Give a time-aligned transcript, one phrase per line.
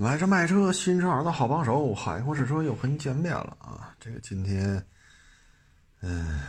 [0.00, 3.54] 买车卖车，新车二的好帮手，海阔试车又和您见面了。
[3.60, 3.94] 啊！
[4.00, 4.82] 这个今天，
[6.00, 6.40] 嗯，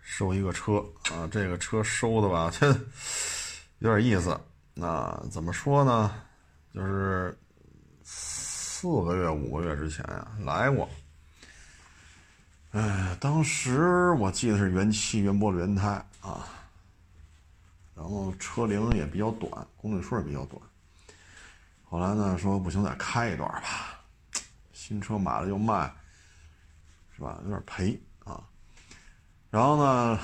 [0.00, 0.82] 收一个车
[1.12, 2.68] 啊，这个车收的吧，这
[3.80, 4.34] 有点意思。
[4.72, 6.22] 那怎么说呢？
[6.72, 7.38] 就是
[8.02, 10.88] 四个月、五个月之前呀，来过。
[12.70, 16.48] 哎，当时我记得是原漆、原玻璃、原胎啊，
[17.94, 20.58] 然后车龄也比较短，公里数也比较短。
[21.90, 24.00] 后来呢，说不行，再开一段吧。
[24.72, 25.92] 新车买了又卖，
[27.16, 27.40] 是吧？
[27.42, 28.40] 有点赔啊。
[29.50, 30.20] 然后呢，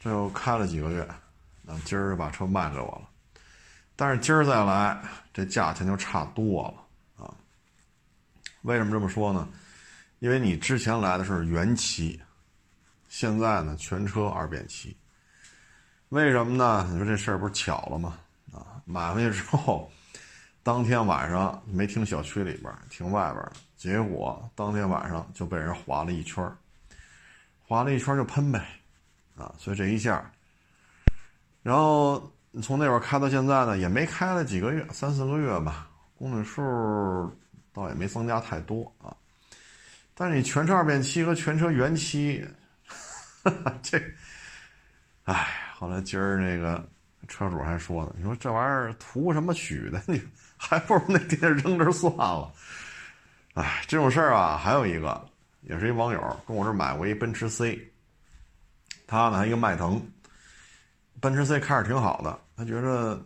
[0.00, 1.08] 这又开了几个月，
[1.62, 3.08] 那今儿把车卖给我了。
[3.94, 5.00] 但是今儿再来，
[5.32, 6.64] 这价钱就差多
[7.16, 7.32] 了啊。
[8.62, 9.48] 为什么这么说呢？
[10.18, 12.20] 因为你之前来的是原漆，
[13.08, 14.96] 现在呢全车二变漆。
[16.08, 16.84] 为什么呢？
[16.90, 18.18] 你说这事儿不是巧了吗？
[18.52, 19.88] 啊，买回去之后。
[20.66, 26.44] 当天晚上没停小区里边，停外边结果当天晚上就被人划了一圈
[27.68, 28.66] 划了一圈就喷呗，
[29.36, 30.28] 啊，所以这一下，
[31.62, 32.18] 然后
[32.64, 36.60] 从那边开到现在呢，也没开了几个月，三四个月吧，公里数
[37.72, 39.16] 倒也没增加太多啊。
[40.16, 42.44] 但是你全车二变漆和全车原漆，
[43.84, 44.02] 这，
[45.26, 46.84] 哎，后来今儿那个
[47.28, 50.20] 车主还说呢，你说这玩意儿图什么取的你？
[50.68, 52.52] 还不如那天扔这算了，
[53.54, 55.28] 哎，这种事儿啊，还有一个，
[55.60, 57.78] 也是一网友跟我这买过一奔驰 C，
[59.06, 60.00] 他呢还一个迈腾，
[61.20, 63.22] 奔驰 C 开着挺好的，他觉着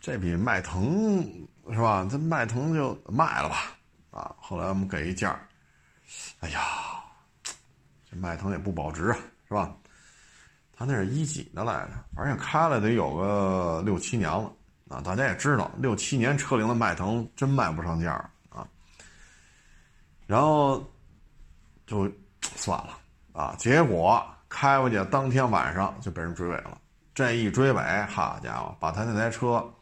[0.00, 1.24] 这比迈腾
[1.70, 2.06] 是吧？
[2.10, 3.56] 这迈腾就卖了吧，
[4.10, 5.38] 啊，后来我们给一价，
[6.40, 6.60] 哎呀，
[8.08, 9.74] 这迈腾也不保值啊，是吧？
[10.78, 14.52] 他那是一几的来着，反正开了得有个六七年了。
[14.88, 18.12] 啊，大家也知道，六七年车龄的迈腾真卖不上价
[18.48, 18.66] 啊。
[20.26, 20.84] 然后
[21.86, 22.10] 就
[22.42, 22.98] 算了
[23.32, 26.80] 啊，结果开回去当天晚上就被人追尾了。
[27.14, 29.72] 这一追尾，好家伙，把他那台车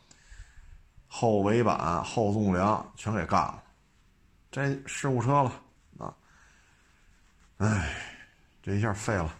[1.09, 3.63] 后尾板、后纵梁全给干了，
[4.51, 5.53] 这事故车了
[5.99, 6.15] 啊！
[7.59, 7.95] 哎，
[8.63, 9.35] 这一下废了，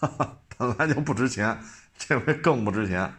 [0.58, 1.58] 本来就不值钱，
[1.96, 3.12] 这回更不值钱。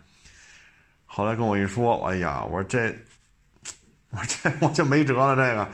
[1.16, 2.88] 后来跟我一说，哎呀，我说这，
[4.10, 5.70] 我这 我就没辙了，这个，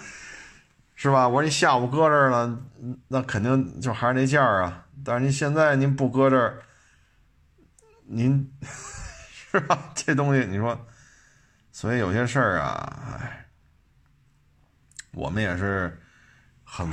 [0.96, 1.26] 是吧？
[1.30, 2.60] 我说你下午搁这儿了，
[3.08, 4.86] 那肯定就还是那价儿啊。
[5.06, 6.62] 但是您现在您不搁这儿，
[8.04, 8.52] 您
[9.32, 9.80] 是吧？
[9.96, 10.78] 这东西你说，
[11.72, 13.46] 所以有些事儿啊，哎，
[15.12, 15.98] 我们也是
[16.66, 16.86] 很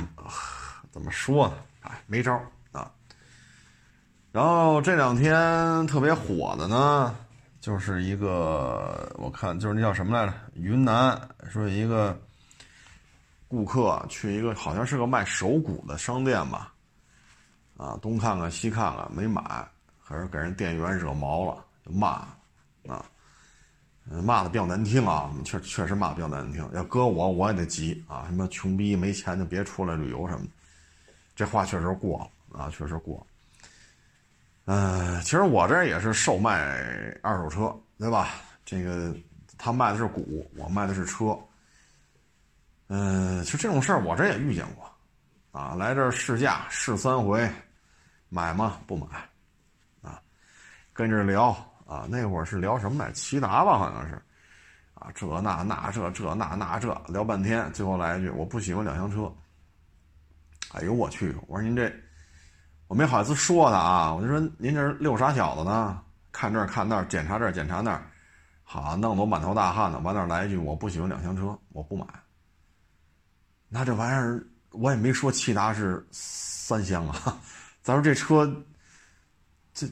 [0.89, 1.55] 怎么说呢？
[1.81, 2.41] 哎，没招
[2.71, 2.89] 啊。
[4.31, 7.13] 然后这两天特别火的呢。
[7.67, 10.33] 就是一个，我看就是那叫什么来着？
[10.53, 11.19] 云南
[11.51, 12.17] 说一个
[13.45, 16.73] 顾客去一个好像是个卖手鼓的商店吧，
[17.75, 19.67] 啊，东看看西看看没买，
[20.01, 22.25] 还是给人店员惹毛了，就骂，
[22.87, 23.05] 啊，
[24.23, 26.65] 骂的比较难听啊，确确实骂比较难听。
[26.73, 30.51] 要搁我我也得急啊，什么穷逼没钱就别出来旅游什么的，
[31.35, 33.27] 这话确实过了啊，确实过。
[34.69, 36.77] 嗯，其实我这也是售卖
[37.23, 38.31] 二手车，对吧？
[38.65, 39.15] 这个
[39.57, 41.39] 他卖的是股，我卖的是车。
[42.87, 44.85] 嗯，其实这种事儿我这也遇见过，
[45.57, 47.49] 啊，来这儿试驾试三回，
[48.27, 48.77] 买吗？
[48.85, 49.07] 不买，
[50.01, 50.21] 啊，
[50.91, 51.51] 跟着聊
[51.85, 53.09] 啊，那会儿是聊什么来？
[53.13, 54.21] 骐达吧，好像是，
[54.95, 59.33] 啊，这那那这这那那这聊半天，最后来一句，我不喜欢两厢车。
[60.73, 61.33] 哎呦我去！
[61.47, 61.89] 我说您这。
[62.87, 66.01] 我没好意思说他啊，我就说您这是遛傻小子呢？
[66.31, 68.03] 看这儿看那儿，检查这儿检查那儿，
[68.63, 69.97] 好弄得我满头大汗的。
[69.99, 72.05] 完那来一句，我不喜欢两厢车，我不买。
[73.67, 77.37] 那这玩意儿我也没说骐达是三厢啊，
[77.81, 78.45] 咱说这车
[79.73, 79.87] 这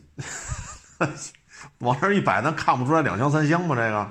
[1.79, 3.75] 往这一摆，咱看不出来两厢三厢吗？
[3.75, 4.09] 这个，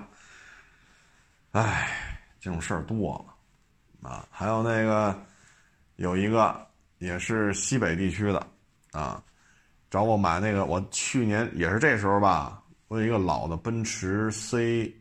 [1.53, 1.89] 哎，
[2.41, 3.17] 这种事儿多
[4.03, 4.27] 了啊。
[4.31, 5.17] 还有那个
[5.97, 6.67] 有一个
[6.99, 8.47] 也是西北地区的。
[8.95, 9.21] 啊，
[9.91, 14.95] 找我买那个，我去年也是这时候吧，我有一个老的奔驰 C，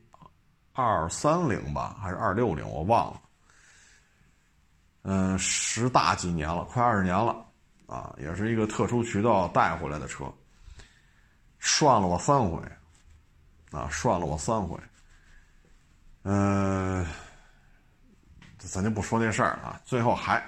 [0.74, 3.22] 二三零吧，还是二六零，我忘了。
[5.04, 7.46] 嗯，十大几年了，快二十年了，
[7.86, 10.26] 啊，也是一个特殊渠道带回来的车，
[11.60, 12.60] 涮了我三回，
[13.72, 14.80] 啊，涮了我三回。
[16.24, 17.06] 嗯，
[18.58, 20.42] 咱就不说这事儿啊，最后还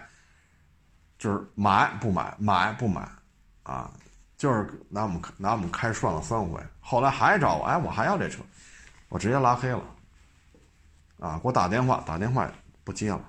[1.18, 3.08] 就是买不买，买不买。
[3.66, 3.92] 啊，
[4.38, 8.42] 就是拿我们拿我们开涮了三回，后来还找我，哎，我还要这车，
[9.10, 9.84] 我直接拉黑了。
[11.20, 12.48] 啊，给我打电话，打电话
[12.84, 13.22] 不接了，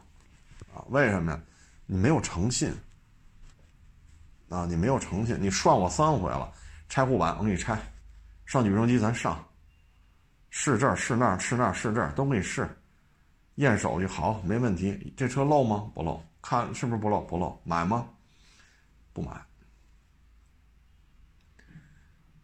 [0.75, 1.41] 啊，为什么呀？
[1.87, 2.71] 你没有诚信，
[4.51, 6.53] 啊，你没有诚信，你涮我三回了，
[6.89, 7.79] 拆护板我给你拆，
[8.45, 9.43] 上举升机咱上，
[10.51, 12.69] 试这儿试那儿试那儿试这儿都给你试，
[13.55, 15.91] 验手续好没问题，这车漏吗？
[15.95, 17.21] 不漏，看是不是不漏？
[17.23, 18.07] 不漏，买吗？
[19.13, 19.31] 不买，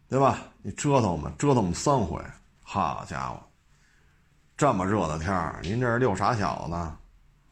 [0.09, 0.39] 对吧？
[0.61, 2.23] 你折腾我们，折腾我们三回，
[2.61, 3.41] 好家伙，
[4.55, 6.73] 这么热的天儿，您这是遛傻小子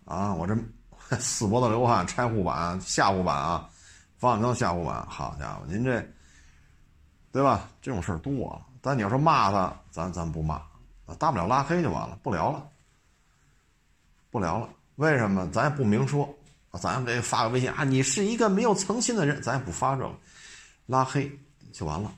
[0.05, 0.33] 啊？
[0.33, 0.55] 我这
[1.19, 3.69] 死脖子流汗，拆护板、下护板啊，
[4.17, 6.05] 方向灯下护板，好家伙，您这，
[7.31, 7.67] 对吧？
[7.81, 8.61] 这种事儿多了。
[8.81, 10.61] 但你要说骂他，咱咱不骂，
[11.19, 12.67] 大不了拉黑就完了，不聊了，
[14.29, 14.69] 不聊了。
[14.95, 15.49] 为什么？
[15.51, 16.27] 咱也不明说。
[16.79, 17.83] 咱给发个微信啊！
[17.83, 20.15] 你是一个没有诚信的人，咱也不发这个，
[20.85, 21.29] 拉黑
[21.73, 22.09] 就完了，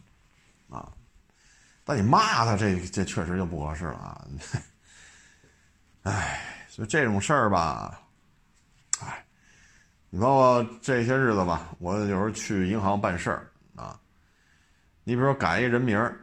[1.84, 4.26] 但你骂他，这这确实就不合适了啊！
[6.04, 8.02] 哎，所以这种事儿吧，
[9.02, 9.26] 哎，
[10.10, 14.00] 你包括这些日子吧，我有时候去银行办事儿啊，
[15.04, 16.18] 你比如说改一人名儿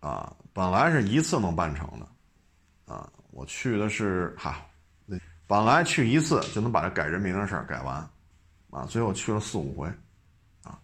[0.00, 4.66] 啊，本来是一次能办成的，啊，我去的是哈。
[5.48, 7.96] 本来去一次就能把这改人名的事儿改完，
[8.70, 9.86] 啊，最后去了四五回，
[10.62, 10.78] 啊，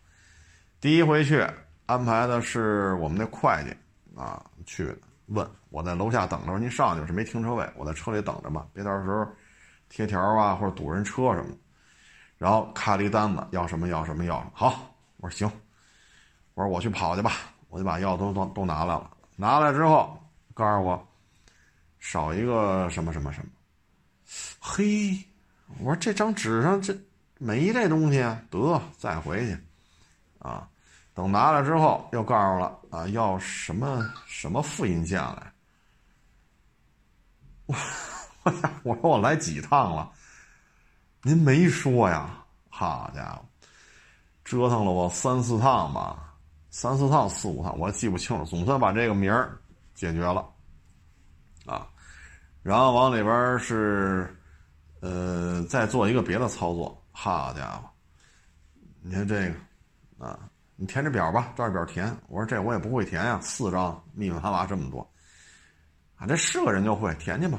[0.79, 1.43] 第一回去
[1.87, 3.75] 安排的是我们那会计，
[4.19, 4.93] 啊，去，
[5.27, 9.25] 问我在楼下等着，您上去是没停车位，我在车里等着吧，别到时候
[9.89, 11.55] 贴条啊或者堵人车什么。
[12.37, 15.51] 然后开了一单子，要什么要什么要，好，我说行，
[16.55, 17.33] 我说我去跑去吧，
[17.69, 20.19] 我就把药都都都拿来了，拿来之后
[20.55, 21.09] 告诉我
[22.01, 23.51] 少一个什么什么什么。
[24.61, 25.17] 嘿，
[25.79, 26.97] 我说这张纸上这
[27.39, 29.59] 没这东西啊，得再回去，
[30.39, 30.69] 啊，
[31.19, 35.53] 等拿来之后又告诉了啊，要什么什么复印件来。
[37.67, 37.75] 我
[38.85, 40.13] 我说我来几趟了，
[41.23, 42.31] 您没说呀？
[42.69, 43.45] 好家伙，
[44.45, 46.37] 折腾了我三四趟吧，
[46.71, 49.59] 三四趟四五趟，我记不清了，总算把这个名儿
[49.97, 50.49] 解决了，
[51.67, 51.85] 啊。
[52.63, 54.33] 然后往里边是，
[55.01, 57.05] 呃，再做一个别的操作。
[57.11, 57.91] 好家伙，
[59.03, 60.39] 你看这个，啊，
[60.81, 62.17] 你填这表吧，照着表填。
[62.29, 65.01] 我说这我也不会填呀，四张密密麻麻这么多，
[66.15, 67.59] 啊，这是个人就会填去吧。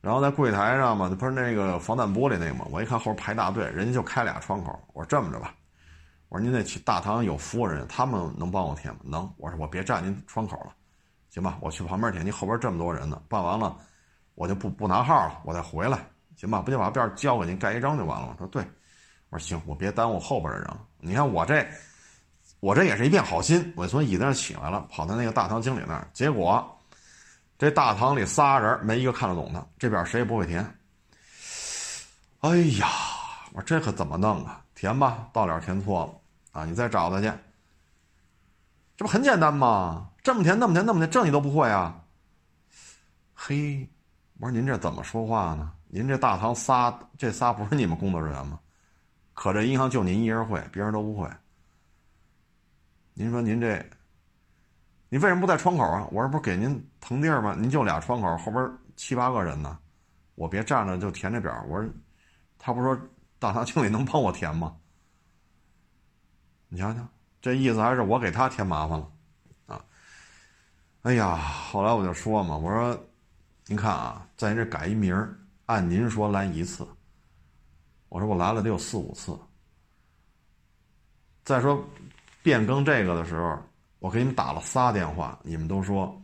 [0.00, 4.80] 然后在柜台上嘛，不是那个防弹玻璃那个嘛，我一看后边排大队，人家就开俩窗口。
[4.92, 5.52] 我说这么着吧，
[6.28, 9.00] 我说您那大堂有服务人员，他们能帮我填吗？
[9.02, 9.28] 能。
[9.36, 10.72] 我说我别占您窗口了。
[11.28, 13.76] 行吧，我去旁边填，您后边这么多人呢，办完了，
[14.36, 15.98] 我就不不拿号了，我再回来，
[16.36, 16.62] 行吧？
[16.62, 18.36] 不就把表交给您盖一张就完了吗？
[18.38, 18.62] 说对，
[19.30, 20.86] 我说行，我别耽误后边的人了。
[21.06, 21.64] 你看我这，
[22.58, 26.76] 我这也是一片好心，我从椅子上起来了，跑到那个大堂经理那儿，结果
[27.56, 30.62] 这大堂里仨人没一个看得懂的，这表谁也不会填。
[32.40, 32.88] 哎呀，
[33.52, 34.60] 我说这可怎么弄啊？
[34.74, 37.32] 填吧，到了填错了啊，你再找他去，
[38.96, 40.08] 这不很简单吗？
[40.24, 42.02] 这么填那么填那么填，这你都不会啊？
[43.32, 43.88] 嘿，
[44.40, 45.72] 我说您这怎么说话呢？
[45.86, 48.58] 您这大堂仨，这仨不是你们工作人员吗？
[49.36, 51.28] 可这银行就您一人会，别人都不会。
[53.12, 53.84] 您说您这，
[55.10, 56.08] 你为什么不在窗口啊？
[56.10, 57.54] 我这不是给您腾地儿吗？
[57.54, 59.78] 您就俩窗口，后边七八个人呢，
[60.36, 61.64] 我别站着就填这表。
[61.68, 61.90] 我说，
[62.58, 62.98] 他不说
[63.38, 64.74] 大堂经理能帮我填吗？
[66.68, 67.06] 你瞧瞧，
[67.42, 69.12] 这意思还是我给他添麻烦了。
[69.66, 69.84] 啊
[71.02, 73.06] 哎呀，后来我就说嘛，我说，
[73.66, 76.88] 您看啊，在您这改一名儿，按您说来一次，
[78.08, 79.38] 我说我来了得有四五次。
[81.44, 81.84] 再说
[82.42, 83.58] 变更这个的时候，
[83.98, 86.20] 我给你们打了仨电话，你们都说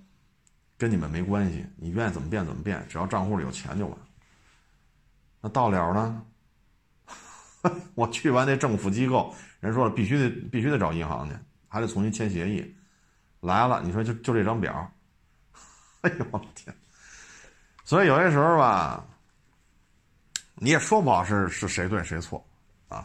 [0.77, 3.99] 跟你们没关系，你愿意怎么变怎么变，只要账户里有钱就完。
[5.41, 6.25] 那到了呢？
[7.95, 11.37] 我去完那政府机构，人说了必须得必须得找银行去，
[11.69, 12.77] 还得重新签协议。
[13.41, 14.93] 来了，你说就就这张表，
[16.03, 16.75] 哎呦我天！
[17.85, 19.05] 所以有些时候吧，
[20.63, 22.41] 你也说不好是是谁对谁错，
[22.89, 23.05] 啊，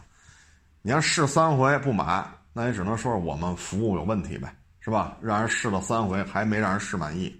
[0.80, 5.16] 你要试三回不买，那也只能说是我们服务有问题呗，是吧？
[5.20, 7.36] 让人试了三回还没让人试满意，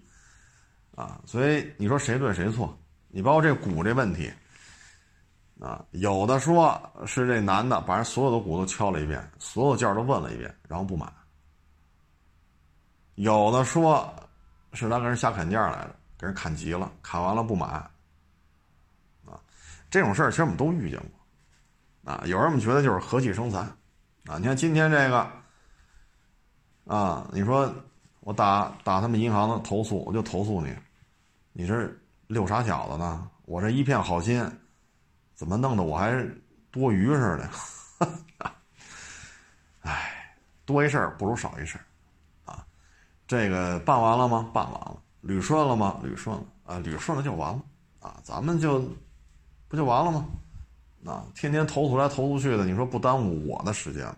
[0.97, 2.77] 啊，所以你说谁对谁错？
[3.07, 4.29] 你包括这股这问题，
[5.61, 11.07] 啊，有的说是这男的把人所有的股都敲了一遍，所有件都问了一遍，然后不买。
[13.15, 14.13] 有的说，
[14.73, 17.89] 是他跟人瞎砍价来的，给人砍急了，砍完了不买，
[19.90, 23.59] 这种事儿其实我们都遇见过，啊，有人我们觉得就是和气生财，
[24.26, 25.30] 啊，你看今天这个，
[26.85, 27.73] 啊，你说
[28.21, 30.75] 我打打他们银行的投诉，我就投诉你，
[31.52, 31.90] 你这
[32.26, 33.30] 溜啥小子呢？
[33.47, 34.45] 我这一片好心，
[35.35, 36.12] 怎么弄得我还
[36.71, 37.50] 多余似的？
[39.80, 41.78] 哎，多一事不如少一事
[42.45, 42.62] 啊！
[43.26, 44.50] 这个办完了吗？
[44.52, 45.02] 办完了。
[45.23, 45.99] 捋顺了吗？
[46.04, 47.62] 捋顺了啊，捋顺了就完了
[48.00, 48.87] 啊，咱们就
[49.69, 50.27] 不就完了吗？
[51.07, 54.17] 啊，天天投诉来投诉去的，你说不耽误我的时间吗？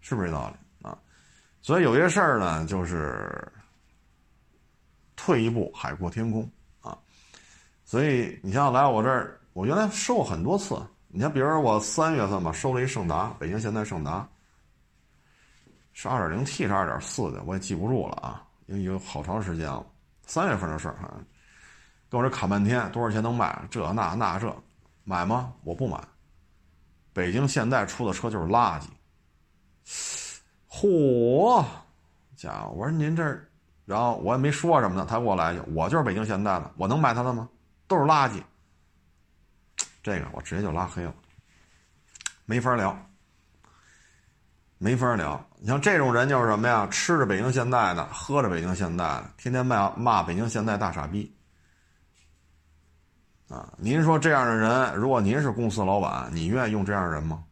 [0.00, 0.98] 是不是这道理啊？
[1.62, 3.50] 所以有些事儿呢，就是
[5.16, 6.48] 退一步海阔天空
[6.82, 6.98] 啊。
[7.84, 10.76] 所以你像来我这儿，我原来收过很多次。
[11.08, 14.28] 你像比如说我三月份吧，收了一胜达，北京现代胜达，
[15.92, 18.44] 是二点零 T 是二点四的，我也记不住了啊。
[18.66, 19.86] 因为有好长时间了，
[20.26, 21.14] 三月份的事儿哈，
[22.14, 23.60] 跟我这砍半天，多少钱能卖？
[23.68, 24.56] 这那那这，
[25.02, 25.52] 买吗？
[25.64, 26.00] 我不买。
[27.12, 28.84] 北京现代出的车就是垃圾。
[30.70, 31.64] 嚯，
[32.36, 32.70] 家伙！
[32.70, 33.36] 我说您这，
[33.84, 37.48] 然后我也没说什么呢，他给我来一句：“我就是北京现代的，我能买他的吗？
[37.88, 38.40] 都是垃圾。”
[40.00, 41.12] 这个我直接就拉黑了，
[42.44, 42.96] 没法聊。
[44.78, 46.86] 没法聊，你像这种人就是什么呀？
[46.86, 51.34] 吃着北京现代的，喝着北京现代的，天天骂骂北京现代大傻逼。
[53.48, 57.44] 啊，您说这样的人，如果您是公司老板，你愿意用这样的人吗？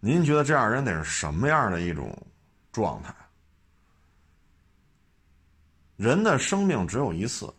[0.00, 2.16] 您觉得这样人得是什么样的一种
[2.72, 3.14] 状态？
[5.96, 7.52] 人的生命只有一次，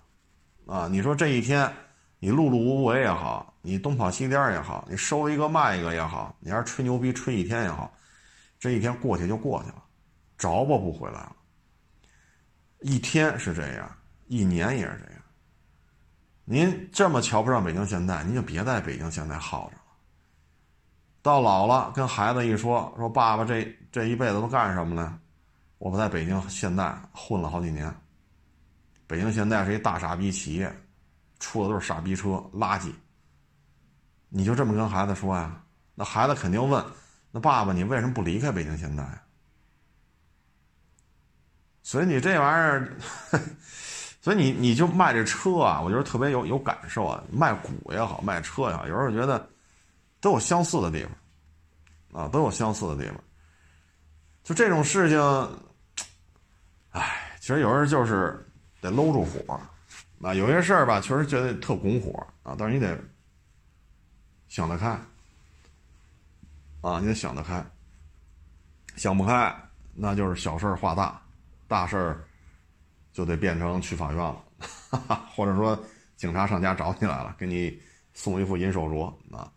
[0.66, 1.72] 啊，你说这一天。
[2.18, 7.94] 你碌碌无为也好，你东跑西颠也好，你收一个卖一个也好，你还是吹牛逼吹一天也好，
[8.58, 9.84] 这一天过去就过去了，
[10.36, 11.36] 着吧不回来了。
[12.80, 13.96] 一天是这样，
[14.28, 15.15] 一年也是这样。
[16.46, 19.82] 您这么瞧不上北京现代，您就别在北京现代耗着了。
[21.22, 25.20] 到老了跟孩子一说，说爸爸这这一辈子都干什么呢？
[25.80, 27.94] 我在北京现代混了好几年。
[29.08, 30.74] 北京现代是一大傻逼企业。
[31.38, 32.94] 出的都是傻逼车，垃圾。
[34.30, 35.62] 你就这么跟孩子说呀？
[35.94, 36.84] 那孩子肯定问：
[37.30, 39.04] 那爸爸，你为什么不离开北京现代？
[41.84, 42.98] 所以你这玩意儿，
[44.26, 47.24] 所以你你就卖这车啊，我觉得特别有有感受啊。
[47.32, 49.48] 卖股也好，卖车也好，有时候觉得
[50.20, 51.06] 都有相似的地
[52.12, 53.24] 方啊，都有相似的地方。
[54.44, 55.20] 就这种事情，
[56.90, 58.44] 哎，其实有时候就是
[58.82, 59.62] 得搂住火。
[60.24, 63.00] 啊，有些事儿吧，确实觉得特拱火啊，但是你得
[64.48, 64.90] 想得开
[66.82, 67.64] 啊，你得想得开，
[68.96, 69.56] 想不开，
[69.94, 71.22] 那就是小事化大，
[71.68, 72.28] 大事儿
[73.16, 74.44] 就得变成去法院了，
[75.34, 75.82] 或者说
[76.18, 77.82] 警察上家找你来了，给你
[78.14, 79.50] 送一副银手镯啊，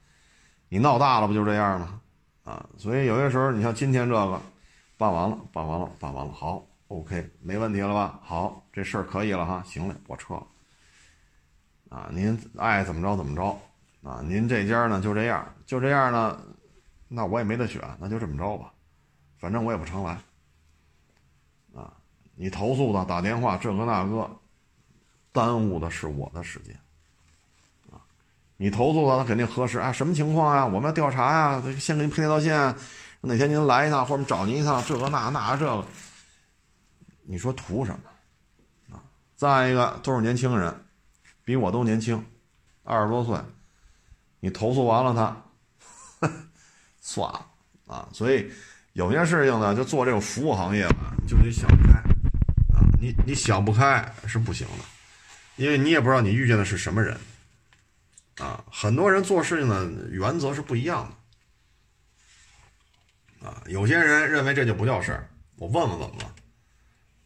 [0.69, 2.01] 你闹大了不就这样吗？
[2.45, 4.41] 啊，所以有些时候，你像今天这个
[4.97, 8.21] 办完了，办完了，办完了，好，OK，没问题了吧？
[8.23, 10.47] 好，这事儿可以了哈，行嘞，我撤了。
[11.89, 13.59] 啊，您爱怎么着怎么着，
[14.09, 16.41] 啊，您这家呢就这样，就这样呢，
[17.09, 18.73] 那我也没得选，那就这么着吧，
[19.37, 20.17] 反正我也不常来。
[22.41, 24.31] 你投诉他打电话这个那个，
[25.33, 26.73] 耽误的是我的时间。
[27.91, 27.99] 啊，
[28.57, 30.65] 你投诉他，他肯定核实啊，什么情况啊？
[30.65, 32.73] 我们要调查呀，先给您配那道线，
[33.23, 35.85] 哪天您来一趟或者找您一趟，这个那那这个，
[37.25, 38.97] 你说图什么？
[38.97, 39.03] 啊，
[39.35, 40.73] 再一个都是年轻人。
[41.45, 42.23] 比我都年轻，
[42.85, 43.35] 二十多岁，
[44.39, 45.15] 你投诉完了
[46.21, 46.29] 他，
[47.01, 47.47] 算了
[47.87, 48.07] 啊！
[48.13, 48.53] 所以
[48.93, 51.67] 有些事情呢，就做这种服务行业吧，就得想！
[53.01, 54.85] 你你想不开是不行的，
[55.57, 57.17] 因为你也不知道你遇见的是什么人
[58.39, 58.65] 啊！
[58.71, 61.13] 很多人做事情的原则是不一样
[63.41, 63.63] 的啊！
[63.67, 66.35] 有些人认为这就不叫事儿，我问问怎么了，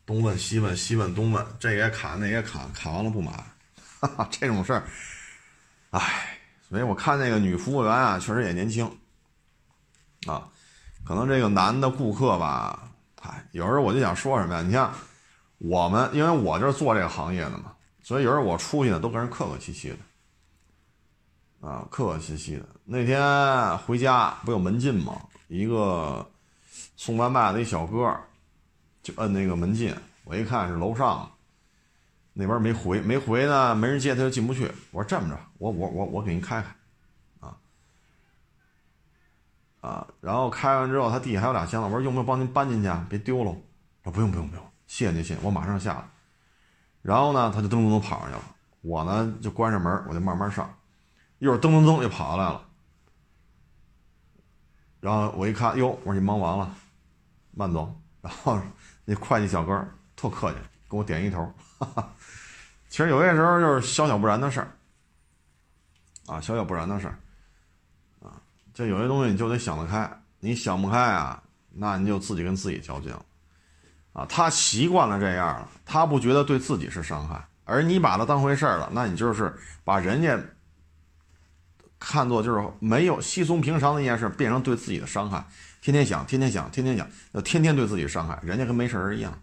[0.05, 3.33] 东问西问西问东问，这也砍那也砍，砍完了不买。
[4.31, 4.83] 这种事儿，
[5.91, 6.38] 唉，
[6.69, 8.85] 所以我看那个女服务员啊，确实也年轻，
[10.26, 10.49] 啊，
[11.05, 12.91] 可能这个男的顾客吧，
[13.23, 14.62] 唉，有时候我就想说什么呀？
[14.62, 14.93] 你像
[15.64, 22.66] 我们，因为我就是做这个行业的嘛，所以有时候我出去呢，都跟人客客气气的，啊，客客气气的。
[22.85, 25.23] 那天回家不有门禁吗？
[25.47, 26.28] 一个
[26.97, 28.12] 送外卖的一小哥，
[29.04, 31.31] 就摁那个门禁，我一看是楼上。
[32.33, 34.69] 那边没回，没回呢，没人接，他就进不去。
[34.90, 36.75] 我说这么着，我我我我给您开开，
[37.38, 37.57] 啊
[39.81, 43.07] 啊，然后开完之后，他地下还有俩箱子，我说用不用帮您搬进去啊？
[43.09, 43.54] 别丢了。
[44.02, 46.11] 说不用不用不用，谢谢您谢，我马上下了。
[47.03, 48.43] 然后呢，他就噔噔噔跑上去了，
[48.83, 50.73] 我呢就关上门，我就慢慢上。
[51.39, 52.65] 一会儿噔噔噔就跑下来了，
[55.01, 56.73] 然后我一看，哟，我说你忙完了，
[57.51, 57.93] 慢走。
[58.21, 58.61] 然后
[59.05, 59.85] 那会计小哥
[60.15, 60.59] 特客气，
[60.89, 61.45] 给我点一头。
[61.79, 62.15] 哈 哈
[62.89, 64.69] 其实有些时候就是小小不然的事儿，
[66.27, 67.19] 啊，小小不然的事儿，
[68.21, 68.41] 啊，
[68.73, 70.09] 这有些东西你就得想得开，
[70.39, 73.25] 你想不开啊，那你就自己跟自己较劲了，
[74.12, 79.54] 啊，他习惯了这样了，他不觉得对自己是伤害，而你把他当回事儿了，那你就是
[79.85, 80.38] 把人家。
[82.04, 85.47] 看作就是没有稀松平常的一件事，变成对自己的伤害，
[85.81, 89.40] 天天想，天天想，天天想，要天天对自己伤害，人家跟没事人一样，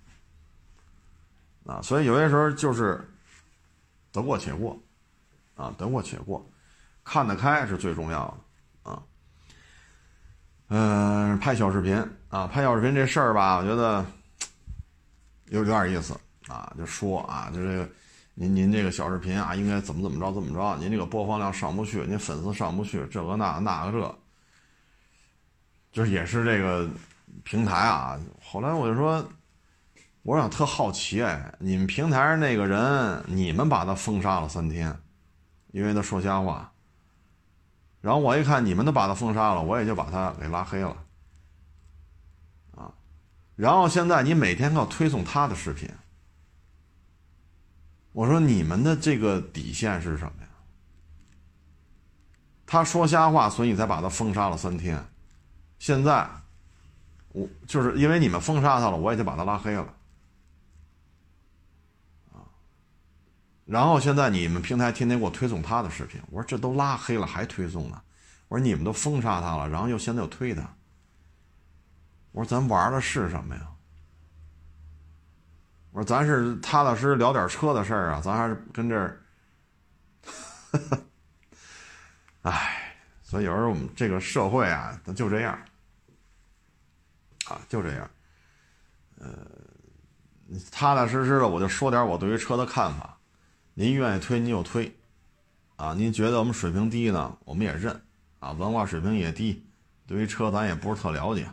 [1.65, 2.99] 啊，所以有些时候就是
[4.11, 4.77] 得过且过，
[5.55, 6.45] 啊，得过且过，
[7.05, 8.37] 看得开是最重要
[8.83, 9.01] 的，啊，
[10.67, 11.95] 嗯，拍小视频
[12.27, 14.05] 啊，拍小视频这事儿吧，我觉得
[15.49, 16.13] 有点意思
[16.47, 17.89] 啊，就说啊，就这个。
[18.41, 20.77] 您您这个小视频啊，应该怎么怎么着怎么着？
[20.79, 24.15] 您这个播放量上不去，您粉丝上不去，这个那那个这，
[25.91, 26.89] 就是也是这个
[27.43, 28.17] 平台啊。
[28.41, 29.21] 后来我就说，
[30.23, 34.97] 我想特好奇哎，你们平台上那个人，你们把他封杀了三天，
[35.71, 36.71] 因为他说瞎话。
[37.99, 40.95] 然后我一看你们都把他封杀了，我也就把他给拉黑了。
[43.59, 45.89] 然后现在你每天要推送他的视频。
[48.13, 50.47] 我说你们的这个底线是什么呀？
[52.65, 55.05] 他说瞎话，所以你才把他封杀了三天。
[55.77, 56.25] 现在，
[57.33, 59.93] 我就是因为你们封杀他了，我也就把他拉黑了。
[62.31, 62.47] 啊，
[63.65, 68.01] 然后现在你们平台天天给我推送他的视频，我说这都拉黑了还推送呢？
[68.47, 70.75] 我说你们都封杀他了，然后又现在又推他。
[72.31, 73.61] 我说咱玩的是什么呀？
[75.91, 79.19] 我说咱是踏踏实实聊点车的事儿啊，咱还是跟这儿，
[82.43, 85.59] 哎，所以有时候我们这个社会啊，就这样，
[87.47, 88.09] 啊，就这样，
[89.17, 89.35] 呃，
[90.71, 93.17] 踏踏实实的，我就说点我对于车的看法，
[93.73, 94.95] 您愿意推您就推，
[95.75, 97.99] 啊，您觉得我们水平低呢，我们也认，
[98.37, 99.67] 啊，文化水平也低，
[100.05, 101.51] 对于车咱也不是特了解，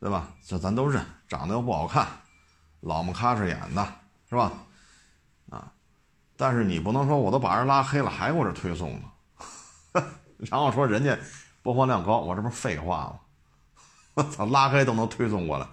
[0.00, 0.28] 对吧？
[0.46, 2.06] 这咱都认，长得又不好看。
[2.80, 3.94] 老么咔哧眼的，
[4.28, 4.52] 是吧？
[5.50, 5.72] 啊，
[6.36, 9.08] 但是你不能说我都把人拉黑了，还给我这推送呢，
[10.38, 11.18] 然后说人家
[11.62, 13.18] 播放量高，我这不是废话吗？
[14.14, 15.66] 我 操，拉黑都能推送过来，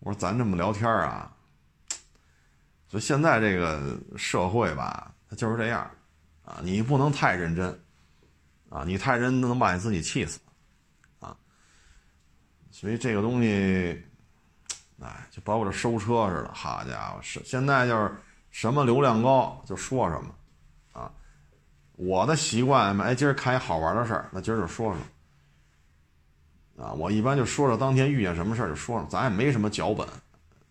[0.00, 1.32] 我说咱这么聊天啊，
[2.88, 5.90] 所以现在这个社会吧，它就是这样，
[6.44, 7.80] 啊，你不能太认真，
[8.68, 10.38] 啊，你太认真能把你自己气死，
[12.78, 14.04] 所以这个东西。
[15.00, 18.12] 哎，就包括这收车似的，好家伙，是现在就是
[18.50, 20.34] 什么流量高就说什么，
[21.00, 21.08] 啊，
[21.94, 30.04] 我的习惯，哎，今儿看一好玩的事儿，那今儿就说说，啊，我一般就说说当天遇见什么事儿就说说，咱也没什么脚本，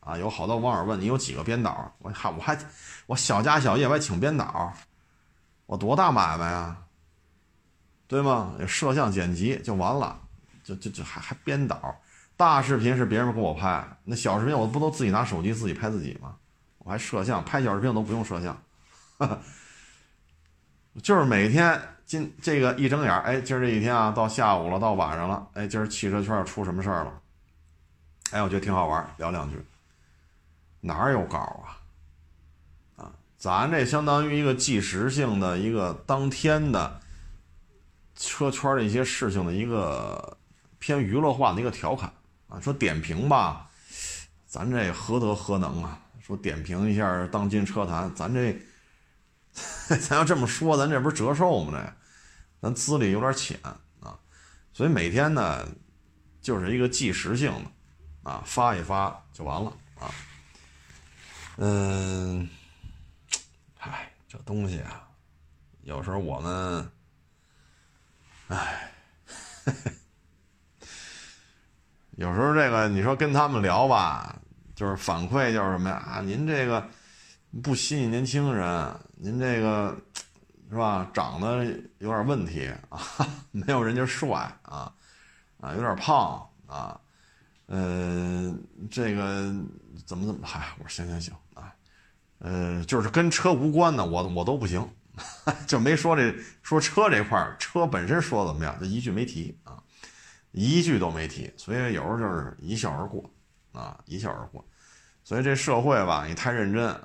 [0.01, 2.57] 啊，有好多网友问你有几个编导，我还我还
[3.05, 4.73] 我小家小业我还请编导，
[5.67, 6.83] 我多大买卖啊，
[8.09, 8.55] 对吗？
[8.67, 10.19] 摄像剪辑就完了，
[10.67, 11.95] 就就就还还编导。
[12.35, 16.35] 大视频是别人给我拍，那小视频我不都自己拿手机自己拍自己吗？
[16.79, 18.61] 我还摄像拍小视频我都不用摄像，
[21.01, 27.21] 就是每天今这个一睁眼，哎，今儿这一天啊，到下午了，到晚上了，哎，今儿汽车圈要出什么事儿了？
[28.31, 29.57] 哎，我觉得挺好玩，聊两句。
[30.81, 31.81] 哪有稿啊？
[33.03, 37.01] 啊，咱这相当于一个即时性的一个当天的
[38.15, 40.36] 车圈的一些事情的一个
[40.79, 42.11] 偏娱乐化的一个调侃。
[42.49, 43.69] 啊，说点评吧，
[44.45, 46.01] 咱这何德何能啊？
[46.21, 48.57] 说点评一下当今车坛，咱这，
[49.99, 51.73] 咱要这么说，咱这不是折寿吗？
[51.73, 51.93] 这，
[52.61, 53.59] 咱资历有点浅
[53.99, 54.17] 啊，
[54.71, 55.67] 所以每天呢，
[56.41, 57.51] 就是一个即时性
[58.23, 60.09] 的，啊，发一发就完了啊。
[61.57, 62.47] 嗯，
[63.79, 65.05] 唉，这东西啊，
[65.81, 66.91] 有时候我们，
[68.47, 68.93] 唉。
[72.17, 74.35] 有时候这个你说跟他们聊吧，
[74.73, 75.95] 就是反馈就是什么呀？
[75.97, 76.83] 啊，您这个
[77.61, 79.95] 不吸引年轻人，您这个
[80.71, 81.07] 是吧？
[81.13, 81.63] 长得
[81.99, 82.99] 有点问题啊，
[83.51, 84.91] 没有人家帅啊，
[85.61, 86.99] 啊，有点胖啊，
[87.67, 88.51] 呃，
[88.89, 89.53] 这个
[90.03, 90.39] 怎么怎么？
[90.41, 91.71] 嗨，我说行行行啊，
[92.39, 94.83] 呃，就是跟车无关的，我我都不行，
[95.67, 99.77] 就没说这说车这块车本身说怎么样，就一句没提啊。
[100.59, 103.23] 一句都没提，所以有时候就是一笑而过，
[103.73, 104.65] 啊，一笑而过。
[105.23, 106.99] 所以这社会吧，你太认真，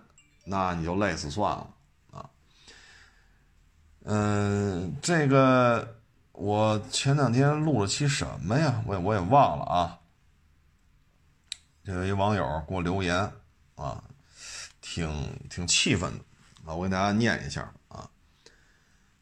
[0.44, 1.70] 那你就累死算了，
[2.12, 2.30] 啊。
[4.04, 5.96] 嗯，这个
[6.32, 8.82] 我前两天录了期什么呀？
[8.86, 9.98] 我也我也忘了啊。
[11.84, 13.30] 这有一网友给我留言，
[13.74, 14.02] 啊，
[14.80, 16.24] 挺挺气愤的
[16.64, 16.74] 啊！
[16.74, 18.08] 我给大家念一下啊。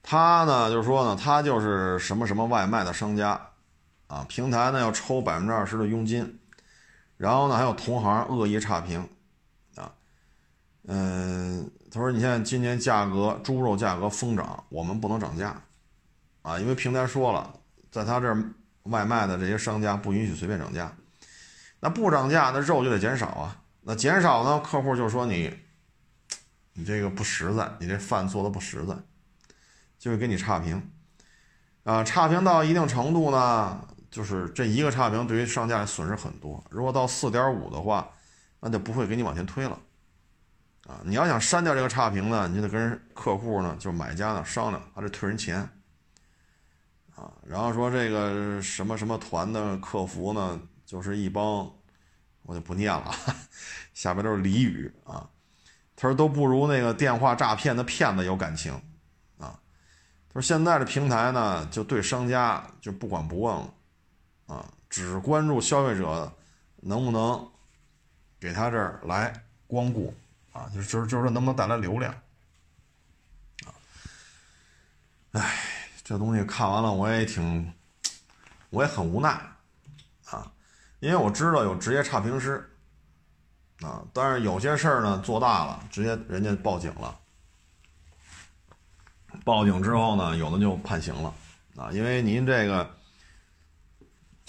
[0.02, 3.49] 他呢，就是说呢，他就是什么什么外卖的商家
[4.10, 6.40] 啊，平台呢要抽百分之二十的佣金，
[7.16, 9.08] 然后呢还有同行恶意差评
[9.76, 9.92] 啊。
[10.88, 15.62] 嗯，他说你看今年价格猪肉价格疯涨，我们不能涨价
[16.42, 17.54] 啊，因为平台说了，
[17.92, 18.36] 在他这儿
[18.82, 20.92] 外卖的这些商家不允许随便涨价。
[21.78, 23.62] 那不涨价，那肉就得减少啊。
[23.82, 25.56] 那减少呢，客户就说你，
[26.72, 28.94] 你这个不实在，你这饭做的不实在，
[30.00, 30.90] 就会给你差评。
[31.84, 36.62] 啊，差评到一定程度呢，就是这一个差评对于商家损失很多。
[36.70, 38.08] 如果到四点五的话，
[38.58, 39.78] 那就不会给你往前推了。
[40.86, 45.56] 啊，你要想删掉这个差评呢，你就得跟客户呢，就是买家呢商量，还得退人钱。
[47.14, 50.60] 啊，然后说这个什么什么团的客服呢？
[50.84, 51.70] 就是一帮，
[52.42, 53.14] 我就不念了，
[53.94, 55.28] 下边都是俚语啊。
[55.94, 58.72] 他说都不如那个电话诈骗的骗子有感情
[59.38, 59.54] 啊。
[60.28, 63.72] 他说现在的平台呢，就对商家就不管不问了
[64.50, 66.32] 啊，只关注消费者
[66.76, 67.48] 能不能
[68.40, 69.32] 给他这儿来
[69.68, 70.12] 光顾
[70.52, 72.12] 啊，就就是就是说能不能带来流量
[73.64, 73.70] 啊。
[75.32, 75.56] 哎，
[76.02, 77.72] 这东西看完了我也挺，
[78.70, 79.28] 我也很无奈
[80.24, 80.50] 啊。
[80.98, 82.68] 因为我知道有职业差评师，
[83.82, 87.16] 啊，但是有些事儿呢做大了，直接人家报警了，
[89.44, 91.32] 报警之后呢，有的就判刑了，
[91.76, 92.96] 啊，因为您这个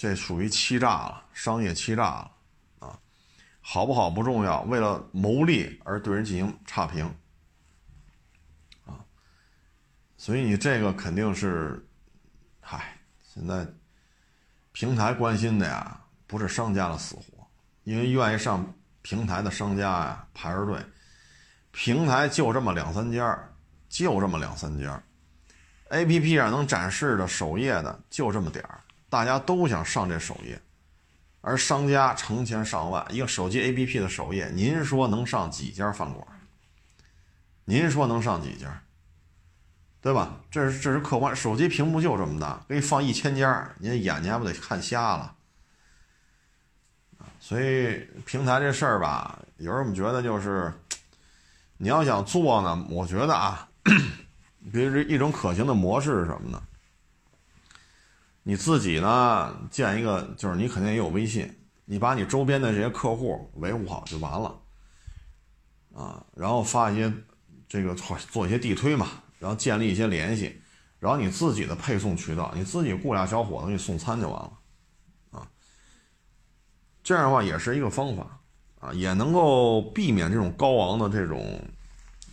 [0.02, 2.32] 这属于欺诈了，商业欺诈了，
[2.80, 2.98] 啊，
[3.60, 7.06] 好不好不重要，为了牟利而对人进行差评，
[8.84, 8.98] 啊，
[10.16, 11.86] 所以你这个肯定是，
[12.60, 12.98] 嗨，
[13.32, 13.64] 现在
[14.72, 16.00] 平台关心的呀。
[16.26, 17.46] 不是商家的死活，
[17.84, 20.84] 因为愿意上平台的商家呀排着队，
[21.70, 23.38] 平台就这么两三家，
[23.88, 25.00] 就这么两三家
[25.90, 28.81] ，A P P 上能展示的首页的就这么点儿，
[29.12, 30.58] 大家都想上这首页，
[31.42, 36.26] 而商家成千上万，一个手机 A P P 的首页，您说能上几家饭馆？
[37.66, 38.82] 您说能上几家？
[40.00, 40.40] 对吧？
[40.50, 45.34] 这是这是客观，手机屏幕就这么大，给你放一千家，您眼睛还不得看瞎了？
[47.38, 50.72] 所以平台这事儿吧，有时候我们觉得就是，
[51.76, 53.68] 你要想做呢，我觉得啊，
[54.72, 56.62] 比如一种可行的模式是什么呢？
[58.42, 61.48] 你自己呢建一个，就是你肯定也有微信，
[61.84, 64.60] 你把你周边的这些客户维护好就完了，
[65.94, 67.12] 啊，然后发一些
[67.68, 70.60] 这个做做一些地推嘛，然后建立一些联系，
[70.98, 74.52] 然后你自己的配送渠道，你自己雇俩小伙子给你送餐就完了。
[75.30, 75.48] 啊
[77.04, 78.40] 这样的话也是一个方法，
[78.80, 81.60] 啊，也能够避免这种高昂的这种、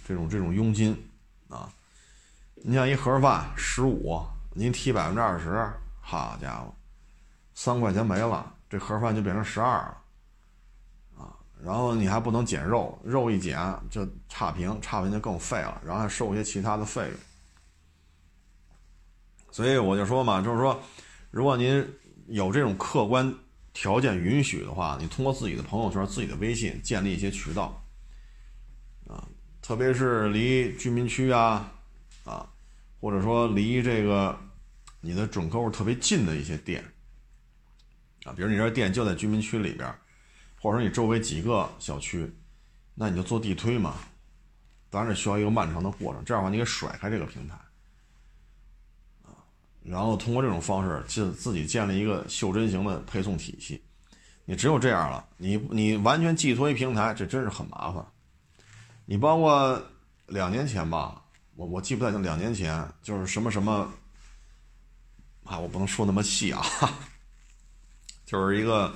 [0.08, 0.96] 这种、这种佣金，
[1.48, 1.72] 啊，
[2.56, 4.20] 你像一盒饭十五，
[4.54, 5.68] 您提百分之二十，
[6.18, 6.74] 好家伙，
[7.54, 9.98] 三块钱没了，这盒饭就变成十二了，
[11.18, 17.14] 啊，然后你还不能减肉，肉一减就差评，差评就更废了，然后还收一些其他的费用，
[19.52, 20.80] 所以我就说嘛，就是说，
[21.32, 21.88] 如果您
[22.28, 23.34] 有这种客观。
[23.72, 27.82] 条件允许的话，你通过自己的朋友圈、自己的微信建立一些渠道，
[29.08, 29.24] 啊，
[29.62, 31.72] 特别是离居民区啊，
[32.26, 32.50] 啊，
[33.00, 34.38] 或者说离这个
[35.02, 36.84] 你的准客户特别近的一些店，
[38.26, 39.88] 啊，比如你这店就在居民区里边，
[40.62, 42.32] 或者说你周围几个小区，
[42.96, 43.96] 那你就做地推嘛，
[44.90, 47.56] 当然需要一个漫长的过程，这样的话你给甩开这个平台。
[49.24, 49.34] 啊
[49.82, 53.82] 然后通过这种方式，自自己建立一个袖珍型的配送体系。
[54.46, 58.06] 你只有这样了，你你完全寄托于平台，这真是很麻烦。
[59.06, 59.82] 你包括
[60.28, 61.24] 两年前吧，
[61.56, 63.92] 我我记不太清，两年前就是什么什么，
[65.50, 66.64] 啊，我不能说那么细啊，
[68.24, 68.94] 就是一个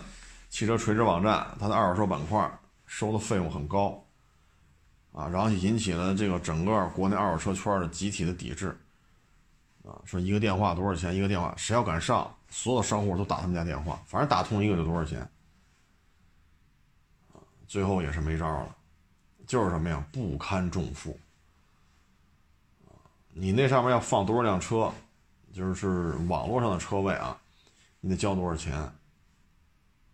[0.50, 4.06] 汽车垂直网站，它的二手车板块收的费用很高，
[5.12, 8.78] 啊，然后引起了这个整个国内二手车圈的集体的抵制。
[9.84, 11.14] 啊，说一个电话多少钱？
[11.16, 15.28] 一个电话，谁要敢上，所有商户都打他们家电话，反正打通一个就多少钱。
[17.68, 18.76] 最后也是没招了，
[19.48, 20.06] 就是什么呀？
[20.12, 21.20] 不堪重负。
[23.34, 24.94] 你那上面要放多少辆车，
[25.54, 27.38] 就是网络上的车位啊，
[28.02, 28.78] 你得交多少钱？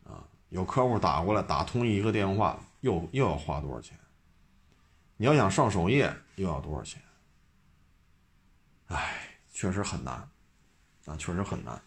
[0.03, 3.97] 啊，有客户打过来，打通一个电话，又又要花多少钱？
[5.17, 7.01] 你要想上首页，又要多少钱？
[8.87, 9.25] 唉。
[9.51, 10.13] 确实很难，
[11.05, 11.81] 啊，确实很难，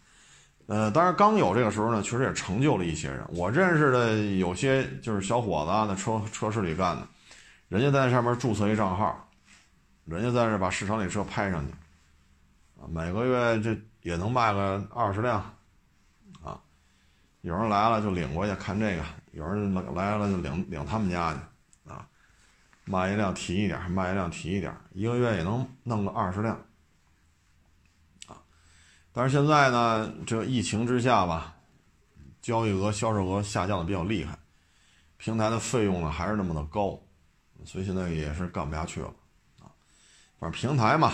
[0.67, 3.27] 呃，当然刚有这个时候呢，确实也成就了一些人。
[3.31, 7.09] 我认识的有些就是小伙子啊，在车车市里干的，
[7.71, 9.27] 人家在上面注册一账号，
[10.05, 11.73] 人家在这把市场里车拍上去，
[12.89, 15.41] 每个月这也能卖个二十辆，
[16.43, 16.61] 啊，
[17.43, 22.09] 有人来了就领过去看这个，有人来了就领领他们家去，啊，
[22.85, 26.57] 卖一辆提一点，卖一辆提一点，一个月也能弄个二十辆，
[28.27, 28.37] 啊，
[29.13, 31.55] 但是现在呢，这疫情之下吧，
[32.41, 34.39] 交易额、销售额下降的比较厉害，
[35.17, 37.01] 平台的费用呢还是那么的高。
[37.65, 39.07] 所以现在也是干不下去了，
[39.61, 39.71] 啊，
[40.41, 41.13] 反正平台嘛，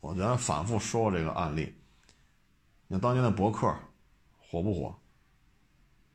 [0.00, 1.74] 我觉得反复说过这个案例。
[2.88, 3.72] 你看当年的博客
[4.38, 4.98] 火不火？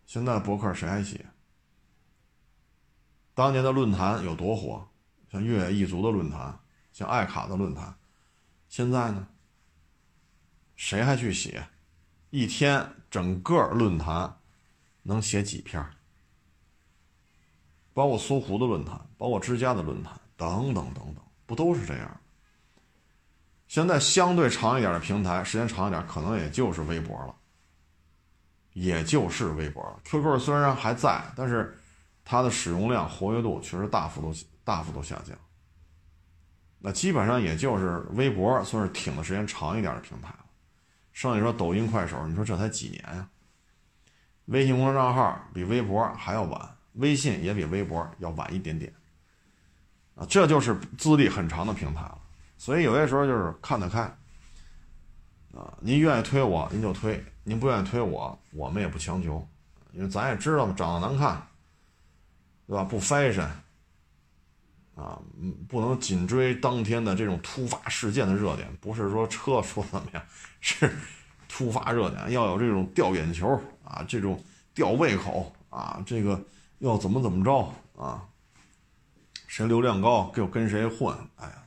[0.06, 1.26] 现在博客谁还写？
[3.34, 4.88] 当年的论坛有多火？
[5.32, 6.60] 像越野一族的论坛，
[6.94, 7.98] 像爱卡的论坛，
[8.70, 9.28] 现在呢？
[10.76, 11.68] 谁还去写？
[12.30, 14.40] 一天整个论坛
[15.04, 15.86] 能写几篇？
[17.94, 22.22] 包括搜狐的论坛，包括之家的论坛，等等等等，不都是这样？
[23.76, 27.36] 现在相对长一点的平台，时间长一点，可能也就是微博了，
[28.72, 30.00] 也就是微博了。
[30.06, 31.78] QQ 虽然还在，但是
[32.24, 34.34] 它的使用量、活跃度确实大幅度
[34.64, 35.38] 大幅度下降。
[36.80, 40.46] 那基本上也就是微博算是挺的时间长一点的平台了。
[41.12, 43.28] 剩下说抖音、快手，你说这才几年呀？
[44.46, 46.78] 微信公众账号比微博还要晚。
[46.94, 48.94] 微信也比微博要晚一点点，
[50.16, 52.22] 啊，这就是资历很长的平台了。
[52.58, 54.02] 所以有些时候就是看得开，
[55.54, 59.48] 啊，您愿意推我您就推，您不愿意推我，我们也不强求，
[59.94, 61.42] 因为咱也知道嘛，长得难看，
[62.68, 62.84] 对吧？
[62.84, 63.50] 不 fashion，
[64.96, 65.20] 啊，
[65.68, 70.24] 不能紧追当天的这种突发事件的热点，不是说车说怎么样，
[70.62, 70.94] 是
[71.48, 73.48] 突发热点要有这种吊眼球
[73.84, 76.42] 啊，这种吊胃口啊，这个。
[76.80, 78.28] 要怎么怎么着啊？
[79.48, 81.18] 谁流量高就跟谁混。
[81.38, 81.64] 哎呀，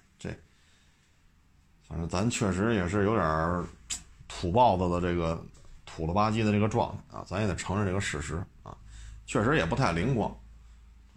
[1.89, 3.65] 反正咱确实也是有点
[4.29, 5.43] 土包子的这个
[5.87, 8.77] 土了吧唧的这个状态啊，咱也得承认这个事实啊，
[9.27, 10.31] 确实也不太灵光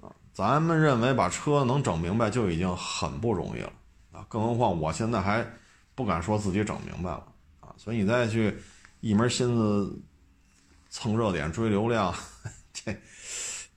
[0.01, 0.09] 啊。
[0.33, 3.73] 咱们认为把车能整明白就已经很不容易了
[4.11, 5.45] 啊，更何况我现在还
[5.93, 7.27] 不敢说自己整明白了
[7.59, 8.57] 啊，所以你再去
[9.01, 10.01] 一门心思
[10.89, 12.13] 蹭热点追流量，
[12.73, 12.95] 这。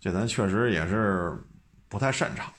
[0.00, 1.34] 这咱确实也是
[1.88, 2.52] 不太擅长。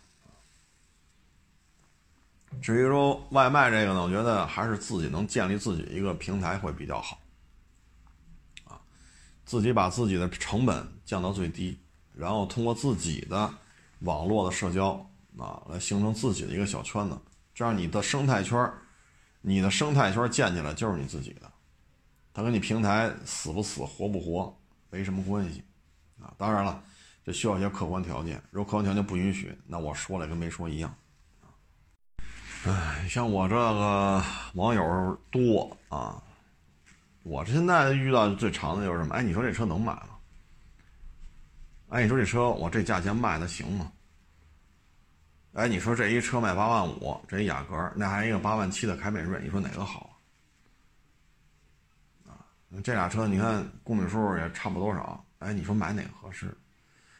[2.62, 7.20] 至于说外卖这个呢，我觉得还是自己能建立自己一个平台会比较好。
[8.65, 8.80] 啊，
[9.46, 11.80] 自己把自己的成本降到最低，
[12.13, 13.54] 然后通过自己的
[14.00, 14.91] 网络的社交
[15.38, 17.18] 啊，来形成自己的一个小圈子，
[17.54, 18.72] 这样你的生态圈
[19.41, 21.52] 你的生态圈建起来就是你自己的，
[22.34, 24.58] 它跟你平台死不死、活不活
[24.89, 25.63] 没什么关系
[26.22, 26.34] 啊。
[26.38, 26.84] 当然了。
[27.26, 30.96] 这需要一些客观条件，如果客观条件不允许，那我说了跟没说一样。
[32.67, 34.23] 哎，像我这个
[34.56, 36.19] 网友多啊，
[37.21, 39.13] 我现在遇到最长的就是什么？
[39.13, 40.10] 哎，你说这车能买吗？
[41.89, 43.91] 哎，你说这车我这价钱卖的行吗？
[45.54, 50.19] 哎，你说这一车卖八万五，这一雅阁，那还一个八万七的凯美瑞，你说哪个好？
[52.28, 52.49] 啊，
[52.84, 56.58] 这俩车你看公里数也差不多少，哎，你说买哪个合适？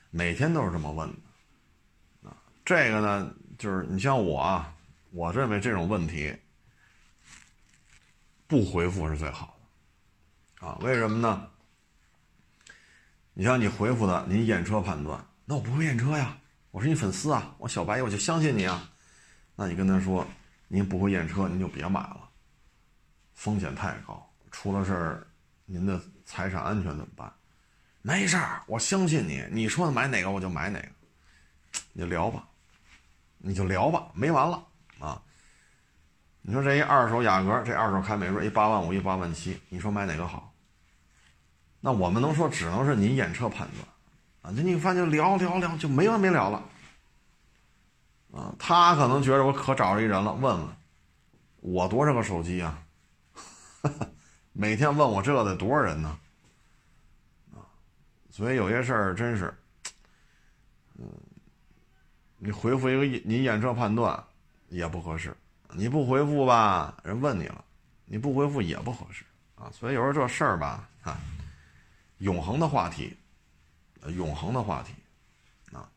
[0.10, 4.73] 每天都是这么问的，啊，这个呢，就是你像我啊，
[5.15, 6.36] 我认为这种问题
[8.47, 9.58] 不回复是最好
[10.60, 11.49] 的，啊，为什么呢？
[13.34, 16.38] 你像你回复的，您验车判断，那我不会验车呀，
[16.69, 18.91] 我是你粉丝啊，我小白我就相信你啊，
[19.56, 20.28] 那你跟他说，
[20.67, 22.30] 您不会验车，您就别买了，
[23.36, 25.28] 风险太高，出了事儿，
[25.63, 27.34] 您的财产安全怎么办？
[28.01, 29.45] 没事儿，我相信你。
[29.49, 30.89] 你说买哪个我就买哪个，
[31.93, 32.45] 你就聊吧，
[33.38, 34.62] 你就聊吧，没完了！
[36.47, 40.53] 你说这一二手雅阁，这二手凯美瑞，一八万五，一八万七，你说买哪个好？
[41.79, 43.88] 那我们能说，只能是您验车判断
[44.43, 44.55] 啊！
[44.55, 46.63] 就你发现聊聊聊就没完没了了
[48.31, 48.53] 啊！
[48.60, 50.67] 他可能觉得我可找着一人了，问问
[51.62, 52.79] 我多少个手机啊？
[54.53, 56.19] 每天问我这得多少人呢？
[57.55, 57.65] 啊
[58.29, 59.51] 所以有些事儿真是，
[60.99, 61.08] 嗯，
[62.38, 64.23] 你回复一个你验车判断
[64.69, 65.36] 也不合适，
[65.78, 67.64] 你不回复吧，人问你了，
[68.06, 69.70] 你不回复也不合适啊。
[69.72, 71.20] 所以有时候这事儿吧，啊，
[72.20, 73.16] 永恒的话题，
[74.16, 74.94] 永恒的话题，
[75.76, 75.90] 啊，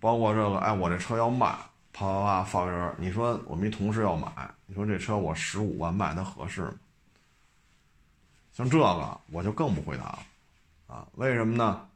[0.00, 1.48] 包括这个，哎，我这车要卖，
[1.92, 6.74] 啪啪啪发个人，你说我们一同事要买，你说这车我十五万卖，它合适吗？
[8.52, 10.22] 像这个我就更不回答了。
[10.86, 11.88] 啊，为什么呢？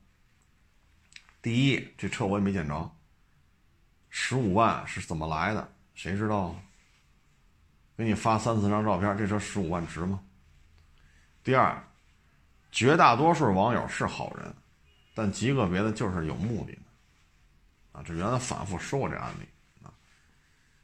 [1.42, 2.90] 第一，这车我也没见着，
[4.08, 5.72] 十五万是怎么来的？
[5.96, 6.54] 谁知道啊？
[7.96, 10.20] 给你发三四张照片，这车十五万值吗？
[11.42, 11.82] 第二，
[12.70, 14.54] 绝大多数网友是好人，
[15.14, 16.82] 但极个别的就是有目的的。
[17.92, 19.48] 啊，这原来反复说过这案例
[19.82, 19.90] 啊。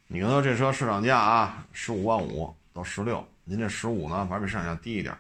[0.07, 5.15] 你跟他说这车市场价啊，十五万五到十六，您这十五呢，反正比市场价低一点。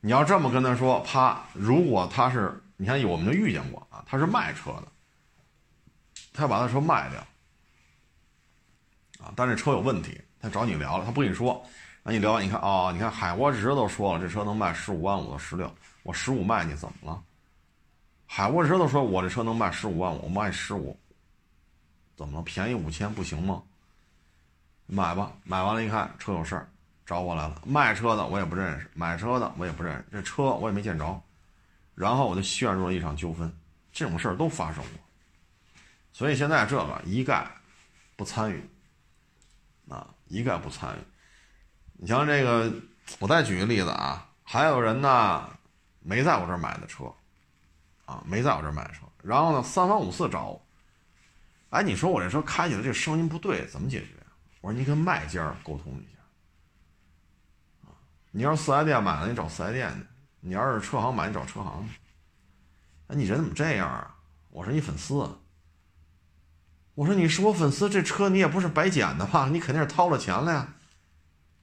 [0.00, 1.42] 你要这么跟他说，啪！
[1.54, 4.88] 如果他是，你看我们就遇见过啊，他是卖车的，
[6.34, 7.26] 他要把他车卖掉，
[9.24, 11.64] 啊，但这车有问题，他找你聊了，他不跟你说，
[12.02, 17.22] 那你聊，你看啊，你看海沃直都说了，这车能卖十五万五到十六，我十五卖你怎么了？
[18.26, 20.98] 海沃直都说我这车能卖十五万五，我卖十五，
[22.16, 22.42] 怎么了？
[22.42, 23.62] 便宜五千不行吗？
[24.86, 26.68] 买吧，买完了，一看车有事儿。
[27.06, 31.22] 找我来了，卖车的我也不认识，买车的我也不认识，这车我也没见着，
[31.94, 33.54] 然后我就陷入了一场纠纷，
[33.92, 35.82] 这种事儿都发生过，
[36.14, 37.46] 所以现在这个一概
[38.16, 38.66] 不参与，
[39.88, 40.98] 啊，一概不参与。
[41.94, 42.72] 你像这个，
[43.18, 45.48] 我再举个例子啊，还有人呢
[46.00, 47.12] 没在我这儿买的车，
[48.04, 50.66] 啊，没在我这儿买车，然后呢三番五次找我，
[51.70, 54.08] 哎，你说我这车开起来这声音不对，怎么解决？
[54.60, 57.90] 我说你跟卖家沟通一下。
[58.30, 60.06] 你要是四 S 店买了，你找四 S 店去；
[60.40, 62.00] 你要是车行买，你找车行去。
[63.06, 64.16] 哎，你人怎么这样啊？
[64.50, 65.14] 我是你粉丝。
[66.94, 69.48] 我说你是我粉丝，这车你也不是白捡的吧？
[69.50, 70.68] 你肯定是掏了钱了呀。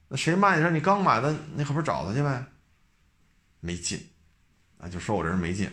[0.08, 0.70] 那谁卖你这？
[0.70, 2.44] 你刚买的，你可不是找他去呗？
[3.60, 3.98] 没劲，
[4.78, 5.70] 啊，就说我这人没劲。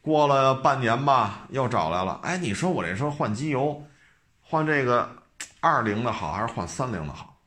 [0.00, 2.18] 过了半年吧，又找来了。
[2.22, 3.86] 哎，你说我这车换机油，
[4.40, 5.22] 换这个
[5.60, 7.38] 二零的好还是换三零的好？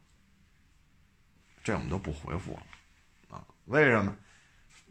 [1.64, 3.44] 这我们都不回复了，啊？
[3.66, 4.16] 为什么？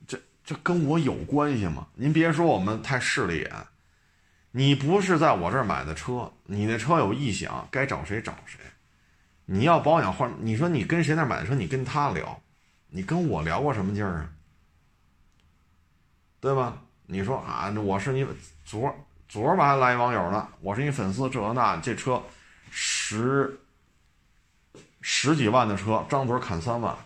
[0.07, 1.87] 这这跟我有关系吗？
[1.95, 3.67] 您别说我们太势利眼，
[4.57, 8.61] 你不是在我这儿买的车，你那车有异响，该找谁找谁。
[9.47, 12.41] 你要保养换，你说你跟谁那买的车，你跟他聊，
[12.87, 14.31] 你跟我聊过什么劲儿啊？
[16.39, 16.81] 对吧？
[17.07, 18.25] 你说啊，我是你
[18.65, 18.95] 昨
[19.29, 22.23] 昨儿吧还来一网友呢，我是你粉丝，这那这车
[22.71, 23.59] 十。
[25.07, 26.97] 十几万的车，张嘴砍三万；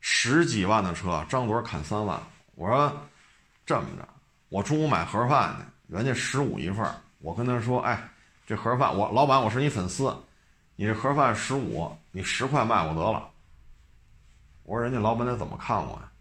[0.00, 2.20] 十几万的车，张嘴砍三万。
[2.54, 3.06] 我说
[3.66, 4.08] 这么着，
[4.54, 6.88] 我中午买盒饭去，人家十五一份
[7.18, 8.08] 我跟他说：“哎，
[8.46, 10.16] 这盒饭，我老板，我是你粉丝，
[10.76, 13.28] 你这盒饭十五，你十块卖我得了。”
[14.62, 16.12] 我说：“人家老板得怎么看我呀？”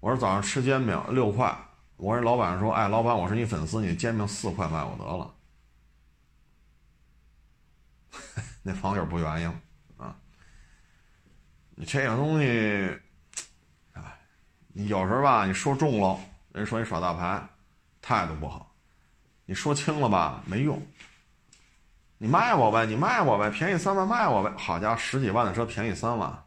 [0.00, 1.56] 我说：“早上吃煎饼六块。”
[1.96, 5.34] 我说：“老板说，哎，老板，我是你粉丝，你煎饼四块卖我得了。
[8.62, 9.46] ”那网友不愿意
[9.96, 10.14] 啊！
[11.74, 13.00] 你这个东西，
[13.94, 14.02] 哎，
[14.74, 16.20] 你有时候吧，你说重了，
[16.56, 17.46] 人说你耍大牌，
[18.00, 18.66] 态度不好；
[19.44, 20.80] 你说轻了吧，没用。
[22.16, 24.50] 你卖我呗，你卖我呗，便宜三万卖我呗。
[24.56, 26.44] 好家伙，十几万的车便宜三万，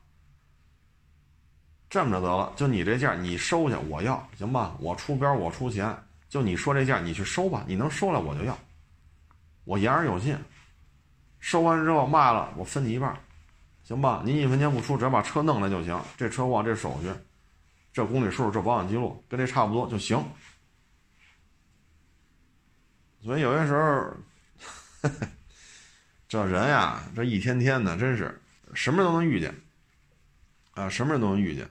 [1.91, 4.76] 这么着得了，就你这价你收下，我要行吧？
[4.80, 5.95] 我出标，我出钱，
[6.28, 8.58] 就你说这价你去收吧，你能收来我就要，
[9.63, 10.36] 我言而有信。
[11.39, 13.15] 收完之后卖了，我分你一半，
[13.84, 14.24] 行吧？
[14.26, 16.02] 您一分钱不出，只要把车弄来就行。
[16.17, 17.13] 这车况、这手续、
[17.99, 20.23] 这公里数、这保养记录，跟这差不多就行。
[23.21, 25.09] 所以有些时候，
[26.29, 28.41] 这人呀，这一天天的，真是
[28.73, 29.53] 什么人都能遇见
[30.75, 31.69] 啊，什么人都能遇见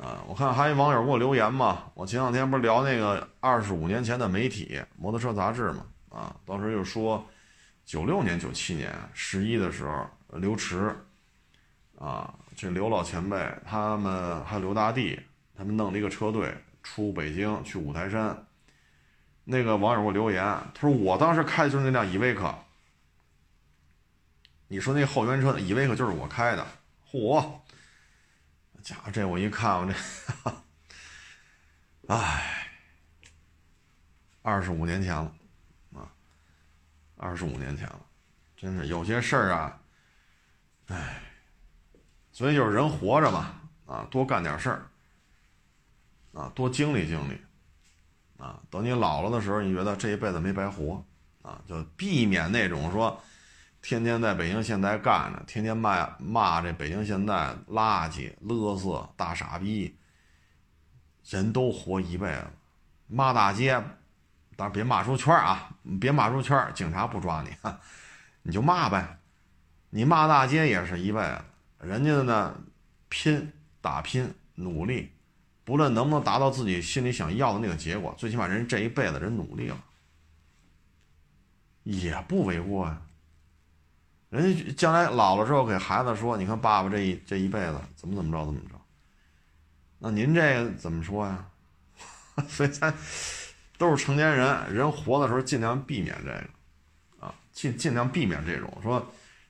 [0.00, 0.24] 啊。
[0.26, 7.22] 我看还有网友给我留言嘛，我前两天不是聊那个二十五年前的媒体《摩托车杂志》嘛，啊，当时又说。
[7.84, 10.96] 九六年、九七年十一的时候，刘驰，
[12.04, 15.18] 啊，这刘老前辈，他们还有刘大弟，
[15.56, 18.46] 他们弄了一个车队出北京去五台山。
[19.44, 22.54] 那个网友给我留言，他说我当时开的就是那辆依维柯。
[24.68, 26.66] 你说那后援车的依维柯就是我开的，
[27.10, 27.42] 嚯！
[28.82, 29.94] 家伙，这我一看，我这，
[32.08, 32.68] 唉，
[34.42, 35.34] 二十五年前了
[35.94, 36.12] 啊。
[37.16, 38.00] 二十五年前了，
[38.56, 39.80] 真是有些事儿啊，
[40.88, 41.22] 唉，
[42.34, 43.54] 所以就是人活着嘛，
[43.86, 44.82] 啊，多干点事儿，
[46.34, 47.40] 啊，多经历经历，
[48.42, 51.02] 啊，等你老了的时候，你觉得这一辈子没白活，
[51.42, 53.22] 啊，就避免那种说，
[53.80, 59.96] 天天在北京现代干着，天天骂骂这北京现代垃圾、勒色、大傻逼，
[61.30, 62.44] 人都活一辈子，
[63.06, 63.82] 骂大街。
[64.56, 65.68] 但是别骂出圈啊！
[66.00, 67.50] 别骂出圈警察不抓你，
[68.42, 69.18] 你就骂呗。
[69.90, 71.40] 你骂大街也是一辈子，
[71.84, 72.60] 人家的呢，
[73.08, 75.10] 拼打拼努力，
[75.64, 79.84] 不论能不能达到自己心里想要的那个结果，最起码人这一辈子人努力了，
[81.82, 83.02] 也不为过呀。
[84.30, 88.74] 人家将来老了之后给孩子说：“你看爸爸这一这一辈子怎么怎么着怎么着。”
[90.00, 91.46] 那您这怎么说呀？
[92.48, 92.92] 所以咱
[93.78, 99.06] 都是成年人，人活的时候尽量避免这个，啊，尽尽量避免这种说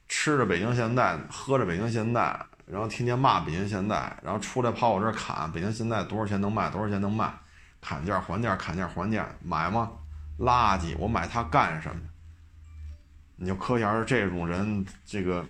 [0.09, 2.47] 吃着北京现代，喝着北京现代。
[2.67, 7.31] 然后天天骂北京现代，然后出来跑我这儿砍北京现代多少钱能卖多少钱能卖，
[7.79, 9.93] 砍价还价砍价还价买吗？
[10.39, 10.97] 垃圾！
[10.99, 12.01] 我买它干什么？
[13.37, 15.47] 你就可想而知这种人，这个，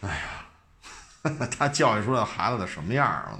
[0.00, 3.38] 哎呀， 他教育出来的孩子得什么样啊？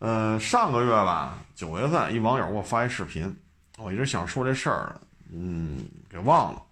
[0.00, 3.34] 呃，上个月吧，九月份，一网友给我发一视频，
[3.78, 5.00] 我一直想说这事儿，
[5.32, 6.62] 嗯，给忘了。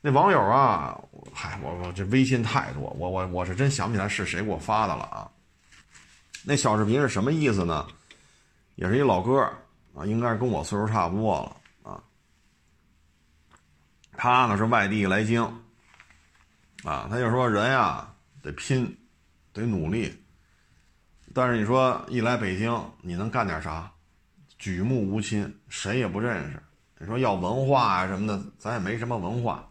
[0.00, 0.96] 那网友啊，
[1.34, 5.28] 嗨，我我这微信太多，我我我是真想不起来是谁给我发的了啊。
[6.44, 7.86] 那小视频是什么意思呢？
[8.76, 9.40] 也是一老哥
[9.94, 12.00] 啊，应该是跟我岁数差不多了啊。
[14.12, 15.42] 他呢是外地来京
[16.84, 18.08] 啊，他就说人呀
[18.40, 18.96] 得拼，
[19.52, 20.16] 得努力。
[21.34, 22.72] 但是你说一来北京，
[23.02, 23.90] 你能干点啥？
[24.58, 26.62] 举目无亲，谁也不认识。
[26.98, 29.67] 你说要文化啊什么的，咱也没什么文化。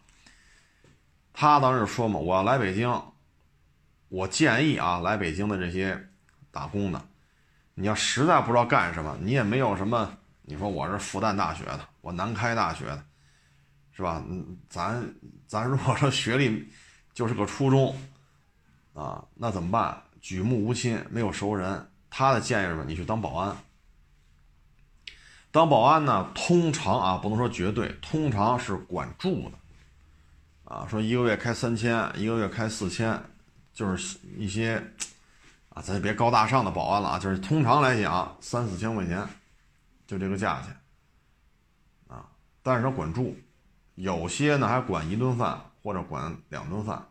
[1.40, 3.00] 他当时说嘛，我要来北京，
[4.08, 5.96] 我建议啊，来北京的这些
[6.50, 7.00] 打工的，
[7.74, 13.04] 你要实在不知道干什么，你也没有什么，你说我是复旦大学的，我南开大学的，
[13.92, 14.20] 是吧？
[14.68, 15.14] 咱
[15.46, 16.68] 咱如果说学历
[17.14, 17.96] 就是个初中，
[18.92, 19.96] 啊，那怎么办？
[20.20, 21.88] 举目无亲，没有熟人。
[22.10, 22.84] 他的建议是什么？
[22.84, 23.56] 你去当保安。
[25.52, 29.52] 当保安呢，通常啊，不能说绝对，通常是管住的。
[30.68, 33.18] 啊，说一个月开三千，一个月开四千，
[33.72, 34.76] 就是一些
[35.70, 39.26] 啊，咱别高大上的保安了啊，就是通常来讲三四千块钱，
[40.06, 40.76] 就这个价钱
[42.06, 42.28] 啊。
[42.62, 43.34] 但是他管住，
[43.94, 47.02] 有些呢还管一顿饭或者管两顿饭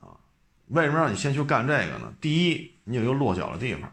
[0.00, 0.16] 啊。
[0.68, 2.14] 为什么让你先去干这个呢？
[2.18, 3.86] 第一，你有一个落脚的地方；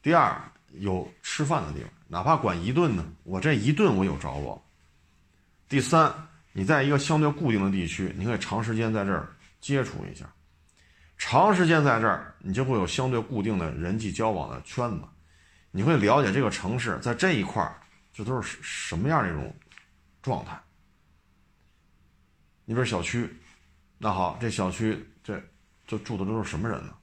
[0.00, 0.40] 第二，
[0.70, 4.58] 有吃饭的地方，哪怕管一顿呢，我这一顿我有着落；
[5.68, 6.10] 第三。
[6.52, 10.30] 你在一个相对固定的地区，你可以长时间在这儿接触一下，
[11.16, 15.02] 长时间在这儿，你就会有相对固定的人际交往的圈子，
[15.70, 17.80] 你会了解这个城市在这一块儿，
[18.12, 19.54] 这都是什么样的一种
[20.20, 20.60] 状态。
[22.64, 23.28] 你比如小区，
[23.98, 25.42] 那好，这小区这
[25.86, 26.94] 这住的都是什么人呢？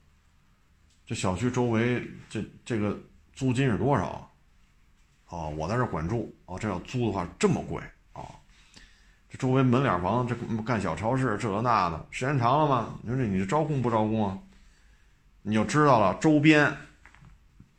[1.04, 2.96] 这小区周围这这个
[3.32, 4.30] 租金是多少？
[5.26, 7.82] 哦，我在这管住，哦，这要租的话这么贵。
[9.30, 10.34] 这周围门脸房，这
[10.66, 12.94] 干小超市，这那的，时间长了吗？
[13.00, 14.36] 你说这你这招工不招工啊？
[15.42, 16.76] 你就知道了，周边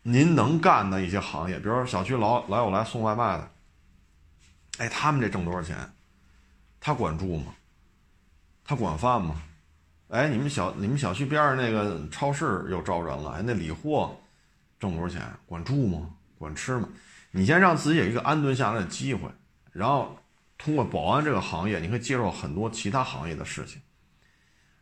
[0.02, 3.52] 您能干的一些行业，比如说小区老老有来送外卖的，
[4.78, 5.78] 哎，他们这挣多少钱？
[6.80, 7.54] 他管住吗？
[8.64, 9.36] 他管饭吗？
[10.08, 14.18] 哎，你们小你们小区边上那个超市又招人了，哎，那理货
[14.80, 15.22] 挣多少钱？
[15.46, 16.08] 管住吗？
[16.38, 16.88] 管吃吗？
[17.32, 19.30] 你先让自己有一个安顿下来的机会，
[19.74, 20.18] 然后。
[20.64, 23.82] 通过保安这个行业，你可以接受很多其他行业的事情，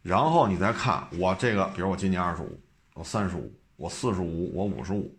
[0.01, 2.61] 然后你再看我这个，比如我今年二十五，
[2.95, 5.17] 我三十五，我四十五，我五十五，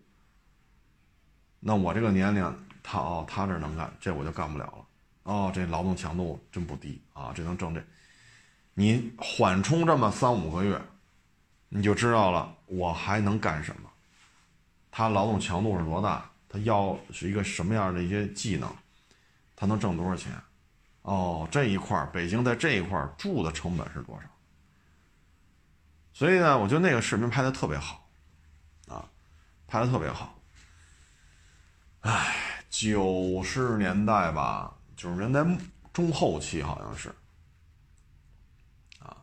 [1.59, 2.43] 那我这个年龄，
[2.83, 4.85] 他哦，他这能干，这我就干不了了。
[5.23, 7.83] 哦，这劳动强度真不低啊，这能挣这，
[8.75, 10.79] 你缓冲这么三五个月，
[11.69, 13.89] 你就知道了我还能干什么，
[14.91, 18.71] 他劳动强度是多大，他要是一个什么样的一些技能，
[19.55, 20.31] 他能挣多少钱。
[21.03, 24.27] 哦，这一块北京在这一块住的成本是多少？
[26.13, 28.07] 所以呢，我觉得那个视频拍的特别好，
[28.87, 29.09] 啊，
[29.65, 30.37] 拍的特别好。
[32.01, 35.43] 哎，九十年代吧，九十年代
[35.93, 37.09] 中后期好像是，
[38.99, 39.17] 啊，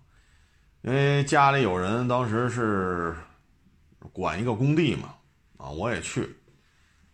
[0.82, 3.16] 因为家里有人当时是
[4.12, 5.14] 管一个工地嘛，
[5.58, 6.36] 啊，我也去，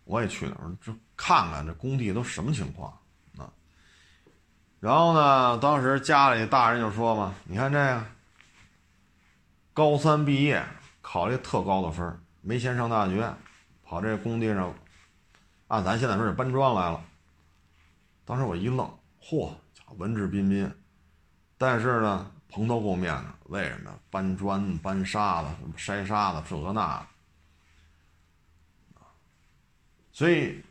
[0.05, 2.97] 我也去那儿，这看看这工地都什么情况。
[4.79, 5.57] 然后呢？
[5.57, 8.05] 当时家里大人就说嘛：“你看这个，
[9.73, 10.63] 高三毕业，
[11.01, 13.33] 考了特高的分没钱上大学，
[13.83, 14.71] 跑这工地上，
[15.69, 17.01] 按咱现在说是搬砖来了。”
[18.25, 18.87] 当时我一愣，
[19.19, 19.51] 嚯，
[19.97, 20.71] 文质彬彬，
[21.57, 23.91] 但是呢，蓬头垢面的，为什么？
[24.11, 27.05] 搬砖、搬沙子、筛沙子，这个那的。
[30.11, 30.63] 所以，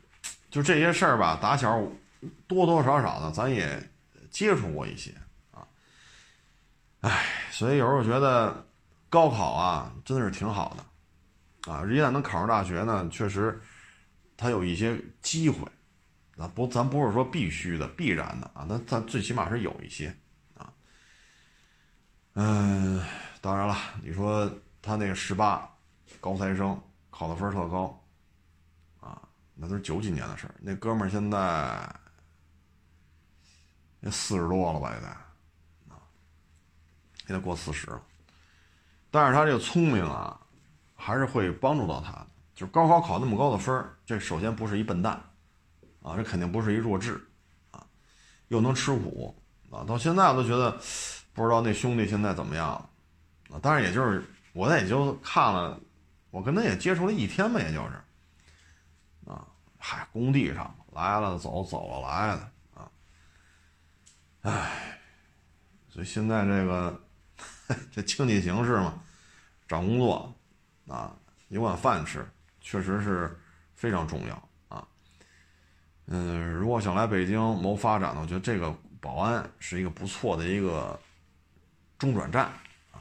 [0.51, 1.83] 就这些事儿吧，打小
[2.47, 3.91] 多多少少的，咱也。
[4.35, 5.15] 接触过一些
[5.53, 5.65] 啊，
[7.03, 8.67] 哎，所以有时候觉得
[9.09, 13.63] 高考啊真的是挺好的啊，一旦能考上大学呢，确实
[14.37, 15.65] 他有一些机会，
[16.37, 20.13] 啊不，咱不是说必须的、必然的啊，那咱最起码是有一些
[20.59, 20.73] 啊。
[22.33, 23.01] 嗯，
[23.41, 24.51] 当然了，你说
[24.83, 25.73] 他那个十八
[26.21, 26.77] 高材生
[27.09, 28.05] 考的分特高，
[28.99, 29.23] 啊，
[29.55, 30.55] 那都是九几年的事儿。
[30.61, 31.89] 那哥们儿现在
[34.05, 35.07] 也四十多了吧，也得
[35.93, 35.99] 啊，
[37.27, 38.01] 也得过四十了。
[39.11, 40.41] 但是他这个聪明啊。
[40.97, 45.23] 还是会帮助到他，就是高考考那么高的分这首先不是一笨蛋，
[46.01, 47.21] 啊，这肯定不是一弱智，
[47.73, 47.85] 啊，
[48.49, 49.37] 又能吃苦，
[49.71, 50.71] 啊，到现在我都觉得，
[51.35, 52.91] 不知道那兄弟现在怎么样了，
[53.55, 54.25] 啊，但是也就是
[54.55, 55.79] 我那也就看了，
[56.31, 59.47] 我跟他也接触了一天吧，也就是，啊，
[59.79, 62.51] 嗨，工地上来了走，走了来了，
[64.45, 64.99] 唉，
[65.89, 67.03] 所以现在这个
[67.91, 69.03] 这经济形势嘛，
[69.69, 70.33] 找工作。
[70.87, 71.17] 啊，
[71.49, 72.23] 有碗饭吃，
[72.61, 73.35] 确实是
[73.75, 74.87] 非常重要啊。
[76.05, 78.71] 嗯，如果想来北京谋发展呢，我觉得这个
[79.01, 81.01] 保安是一个不错的一个
[81.99, 82.45] 中转站
[82.93, 83.01] 啊。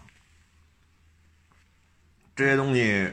[2.34, 3.12] 这些东西，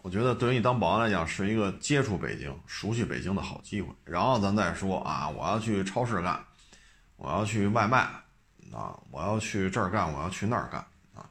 [0.00, 3.92] 我觉得对于你当保安来讲，是一个接触北京、熟悉北京的好机会。
[4.04, 6.40] 然后咱再说啊，我要去超市干，
[7.24, 8.00] 我要去外卖
[8.70, 10.78] 啊，我要去这儿干，我要去那儿干。
[11.14, 11.30] 啊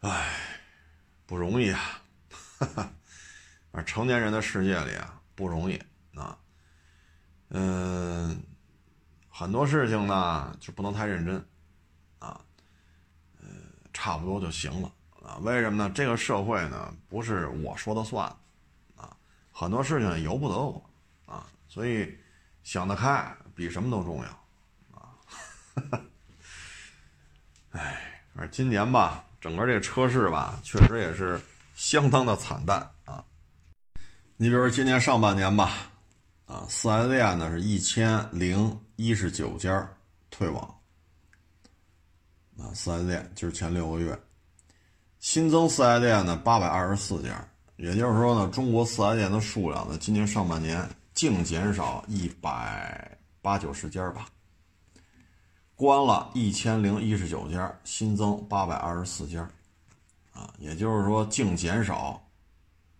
[0.00, 0.32] 唉，
[1.26, 2.00] 不容易啊！
[2.58, 2.90] 哈
[3.70, 5.78] 哈，成年人的世界里啊，不容易
[6.14, 6.38] 啊。
[7.50, 8.42] 嗯，
[9.28, 11.36] 很多事情呢就不能太认真
[12.20, 12.40] 啊，
[13.42, 13.48] 呃，
[13.92, 14.90] 差不多就行了
[15.22, 15.36] 啊。
[15.42, 15.92] 为什么呢？
[15.94, 18.26] 这个社会呢，不是我说的算
[18.96, 19.14] 啊，
[19.52, 20.90] 很多事情由不得我
[21.26, 22.18] 啊，所以
[22.68, 24.28] 想得开比什么都重要
[24.92, 25.16] 啊。
[25.74, 26.00] 哈哈，
[27.70, 29.24] 唉，反正今年吧。
[29.40, 31.40] 整个这个车市吧，确实也是
[31.74, 33.24] 相当的惨淡啊。
[34.36, 35.90] 你比如说今年上半年吧，
[36.44, 39.88] 啊，四 S 店呢是一千零一十九家
[40.28, 40.62] 退网，
[42.58, 44.20] 啊，四 S 店就是前六个月
[45.20, 47.42] 新增四 S 店呢八百二十四家，
[47.76, 50.86] 也就是说呢，中国四 S 店的数量呢，今年上半年
[51.18, 54.28] 净减少一百八九十家吧。
[55.74, 59.40] 关了一千零一十九家，新增八百二十四家，
[60.32, 62.24] 啊，也就是说净减少，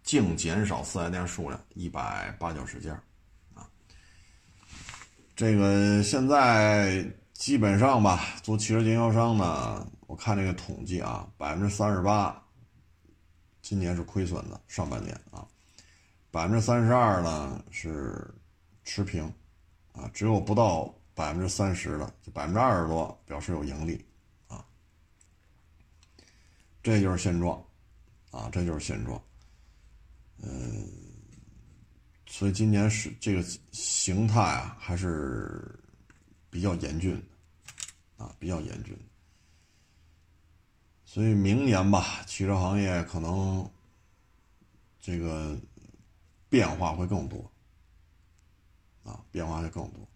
[0.03, 2.93] 净减少四 S 店数量一百八九十家，
[3.55, 3.63] 啊，
[5.37, 12.37] 这个现在基本上吧，做汽车经销商呢，我看这个统计啊，百分之三十八，
[13.63, 15.47] 今年是亏损的，上半年啊，
[16.31, 18.33] 百分之三十二呢是
[18.85, 19.25] 持平，
[19.93, 20.95] 啊，只有不到。
[21.19, 24.07] 百分之三十的，就百分之二十多表示有盈利，
[24.47, 24.65] 啊，
[26.81, 27.61] 这就是现状，
[28.31, 29.21] 啊，这就是现状，
[30.41, 30.89] 嗯，
[32.25, 35.77] 所以今年是这个形态啊，还是
[36.51, 37.21] 比较严峻，
[38.17, 38.97] 啊，比较严峻，
[41.05, 43.69] 所以明年吧，汽车行业可能
[45.01, 45.59] 这个
[46.49, 47.51] 变化会更多，
[49.05, 50.09] 啊，变化会更多。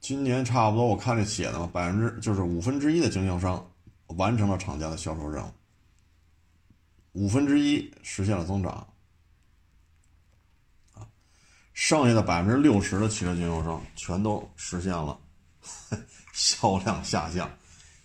[0.00, 3.68] 今年差不多，我看这写的嘛，百分之就是五分之一的经销商
[4.06, 5.50] 完成了厂家的销售任务，
[7.12, 8.72] 五分之一实现了增长，
[10.94, 11.08] 啊，
[11.72, 15.18] 剩下的百分之六十的汽车经销商全都实现了
[16.32, 17.50] 销量下降，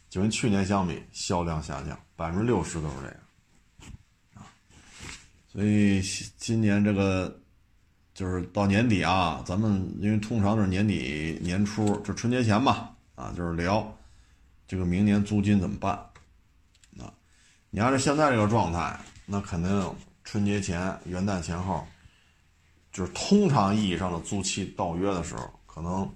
[0.10, 3.21] 就跟去年相比，销量下降百分之六十都是这样，
[5.52, 6.02] 所以
[6.38, 7.38] 今年这个。
[8.14, 13.90] 就是到年底啊，咱们因为通常就是年底年初，就春节前吧，啊，就是聊
[14.68, 15.94] 这个明年租金怎么办。
[17.00, 17.12] 啊，
[17.70, 19.96] 你要是现在这个状态，那肯定
[20.26, 21.88] 春节前、元旦前后，
[22.92, 26.08] 就是通常意义上的租期到约的时候，可能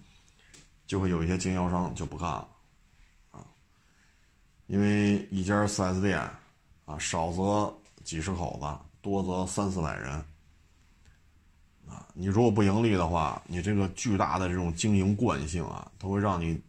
[0.85, 2.47] 就会有一些经销商就不干了，
[3.31, 3.39] 啊，
[4.67, 6.19] 因为一家 4S 店
[6.83, 7.73] 啊，少则
[8.03, 10.13] 几十口子，多则三四百人。
[11.87, 16.59] 啊，你如果不盈利的话，你这个巨大的这种经营惯性啊，它会让你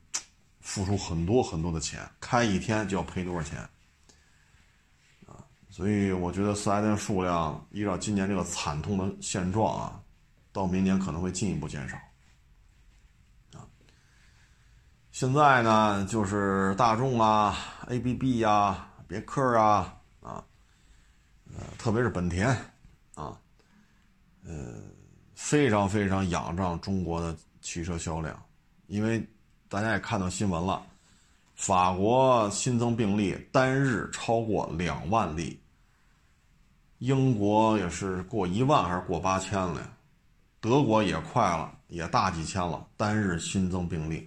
[0.61, 3.59] 付出很多很多的钱，开一天就要赔多少钱
[5.26, 5.41] 啊！
[5.70, 9.99] 所以我觉得四 S 店数量依照今年这个惨痛的现状啊，
[10.53, 11.97] 到明年可能会进一步减少
[13.55, 13.64] 啊。
[15.12, 17.57] 现在呢，就是大众啊、
[17.89, 19.95] ABB 呀、别克啊，
[21.59, 22.49] 呃，特别是本田
[23.15, 23.39] 啊，
[24.45, 24.75] 呃。
[25.39, 28.43] 非常非常仰仗中国的汽车销量，
[28.87, 29.23] 因为
[29.69, 30.83] 大家也看到新闻了，
[31.55, 35.61] 法国新增病例单日超过两万例，
[37.01, 39.93] 英国也是过一万还是过八千了，
[40.59, 44.27] 德国也快了，也大几千了，单日新增病例。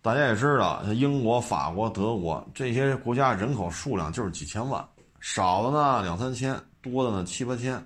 [0.00, 4.82] 大家也知道，像英国、法国、德国这些国家人口数量就是几千万，
[5.26, 7.82] 少的呢两三千，多的呢七八千。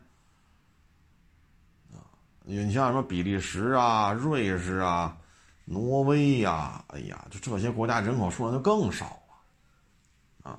[2.42, 5.16] 你像什么比利时啊、瑞士啊、
[5.64, 10.58] 挪威呀，哎呀，就这些国家人口数量就更少了，啊，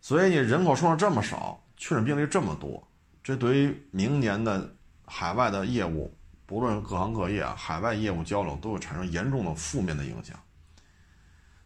[0.00, 2.80] 所以你人口数量这么少，确诊病例这么多，
[3.24, 4.72] 这对于明年的
[5.04, 6.16] 海外的业务，
[6.46, 10.38] 不论各行各业啊，海外业务交流都会产生严重的负面的影响。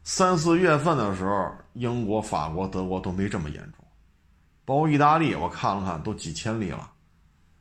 [0.03, 3.86] 三四月份的时候，英国、法国、德国都没这么严重，
[4.67, 6.93] 包括意大利，我看了看，都几千例了，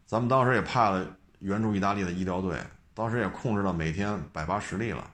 [0.06, 1.08] 咱们当时也派了。
[1.40, 2.60] 援助意大利的医疗队，
[2.96, 5.12] 当时也控制到每天百八十例了，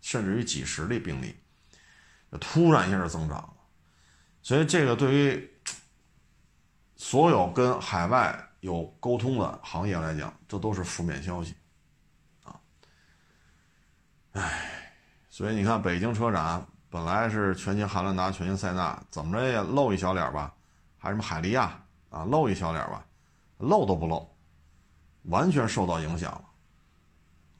[0.00, 1.34] 甚至于几十例病例，
[2.38, 3.54] 突然一下增长了。
[4.42, 5.50] 所以这个对于
[6.94, 11.56] 所有跟海外有沟通的行业来讲，这都是负面消息，
[12.44, 12.54] 啊，
[14.32, 14.92] 唉，
[15.28, 20.54] 所以你看北京车展本来是全新汉兰达、全新塞纳，怎么着也露一小脸吧，
[21.06, 21.80] 还什么海利亚
[22.10, 23.06] 啊，露一小脸吧，
[23.58, 24.28] 露都不露。
[25.28, 26.44] 完全受到影响了，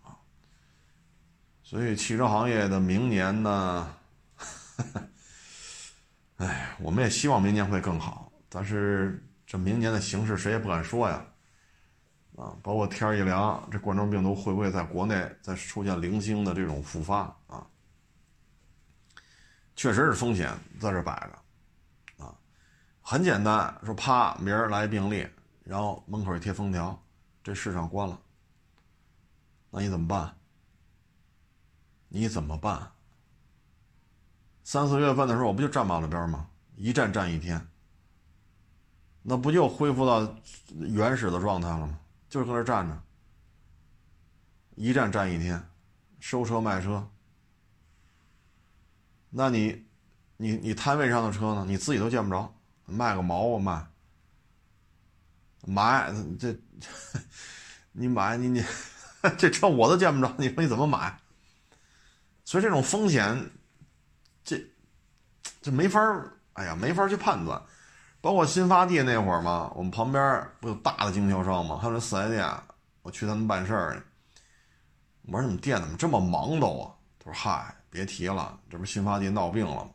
[0.04, 0.16] 啊，
[1.62, 3.94] 所以汽车行业的明年呢，
[6.38, 11.24] 哎，我们也希望明年会更好，但是这明年的形势谁也不敢说呀，
[12.36, 17.64] 啊，包括天一凉，这冠状病毒会不会在国内再出现零星的这种复发啊？
[19.74, 21.38] 确实是风险在这摆着，
[23.08, 25.24] 很简单，说啪，明儿来病例，
[25.62, 27.00] 然后门口一贴封条。
[27.40, 28.20] 这市场关了，
[29.70, 30.36] 那你怎么办？
[32.08, 32.90] 你怎么办？
[34.64, 36.48] 三四月份的时候，我不就站马路边吗？
[36.74, 37.64] 一站站一天，
[39.22, 40.36] 那不就恢复到
[40.74, 42.00] 原始的状态了吗？
[42.28, 43.02] 就是搁那站着，
[44.74, 45.64] 一站站一天，
[46.18, 47.08] 收车卖车。
[49.30, 49.86] 那你，
[50.38, 51.64] 你你摊位上的车呢？
[51.68, 52.52] 你自己都见不着，
[52.86, 53.86] 卖个毛啊卖！
[55.66, 56.56] 买这，
[57.92, 58.64] 你买你你，
[59.36, 61.18] 这车我都见不着，你说你怎么买？
[62.44, 63.50] 所以这种风险，
[64.44, 64.64] 这
[65.60, 67.60] 这没法儿，哎呀，没法去判断。
[68.20, 72.48] 包括新发地那会儿嘛，我们旁边不有大的经销商嘛，还有那四 S 店，
[73.02, 74.02] 我去他们办事儿。
[75.22, 76.94] 我说你们店怎么这么忙都啊？
[77.18, 79.90] 他说嗨，别提了，这不新发地闹病了吗？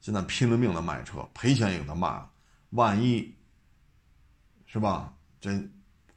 [0.00, 2.30] 现在拼了命的卖车，赔钱也给他卖了，
[2.70, 3.34] 万一。
[4.68, 5.10] 是吧？
[5.40, 5.50] 这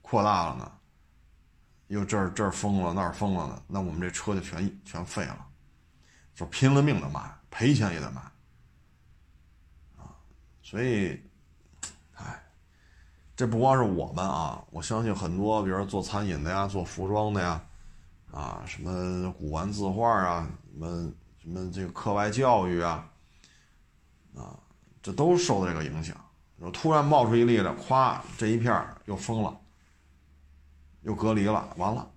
[0.02, 0.72] 扩大了呢，
[1.88, 5.47] 又这儿这儿封了，那儿封了呢，那我们这车就全全废了，
[6.36, 8.20] 就拼了命的卖，赔钱也得卖
[9.97, 10.12] 啊！
[10.62, 11.22] 所以，
[12.16, 12.43] 哎，
[13.34, 17.64] 这不光是我们啊，我相信很多，比如说做餐饮的呀，做服装的呀，
[18.32, 23.10] 啊，什么古玩字画啊，什么什么这个课外教育啊，
[24.36, 24.60] 啊，
[25.02, 26.18] 这都受到这个影响。
[26.72, 29.57] 突然冒出一例来，咵，这一片又封了，
[31.03, 32.12] 又隔离了，完了，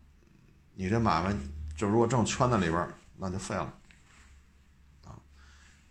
[0.74, 1.32] 你这买卖
[1.76, 3.72] 就如果正圈在里边，那就废了，
[5.04, 5.14] 啊，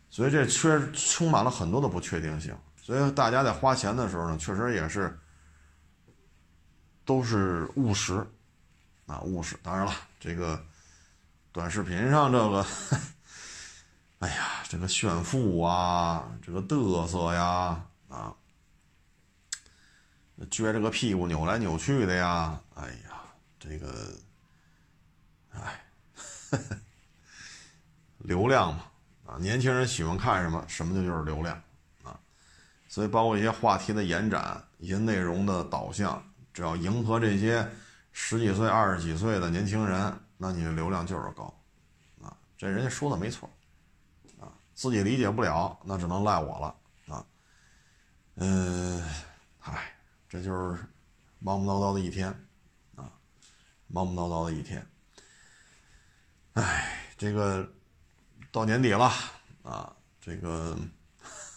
[0.10, 5.18] 所以这缺充满了很多的不确定性，所以大家在花钱的时候呢，确实也是
[7.06, 8.28] 都是务实，
[9.06, 9.58] 啊，务实。
[9.64, 10.62] 当然了，这个
[11.54, 12.66] 短视频上这个，
[14.20, 18.36] 哎呀，这个炫富啊，这个嘚瑟呀，啊。
[20.50, 22.60] 撅着个屁股扭来扭去的呀！
[22.74, 23.22] 哎呀，
[23.60, 24.12] 这个，
[25.52, 25.84] 哎，
[28.18, 28.86] 流量嘛，
[29.28, 31.62] 啊，年轻人喜欢看什么，什么就就是流量
[32.04, 32.20] 啊。
[32.88, 36.24] 所以，包括一些话题的延展，一些内容的导向，
[36.54, 37.70] 只要迎合这些
[38.12, 41.54] 十几岁、二十几岁的年轻人，那你的流量就是高
[42.22, 42.36] 啊。
[42.58, 43.48] 这人家说的没错
[44.39, 46.76] 啊，自己理解不了，那只能赖我了
[47.16, 47.26] 啊。
[48.36, 49.08] 嗯，
[49.60, 49.96] 哎。
[50.32, 50.82] 这就是
[51.40, 52.30] 忙忙叨叨的一天，
[52.96, 53.12] 啊，
[53.88, 54.82] 忙忙叨叨的一天。
[56.54, 57.70] 哎，这个
[58.50, 59.12] 到年底了
[59.62, 60.78] 啊，这个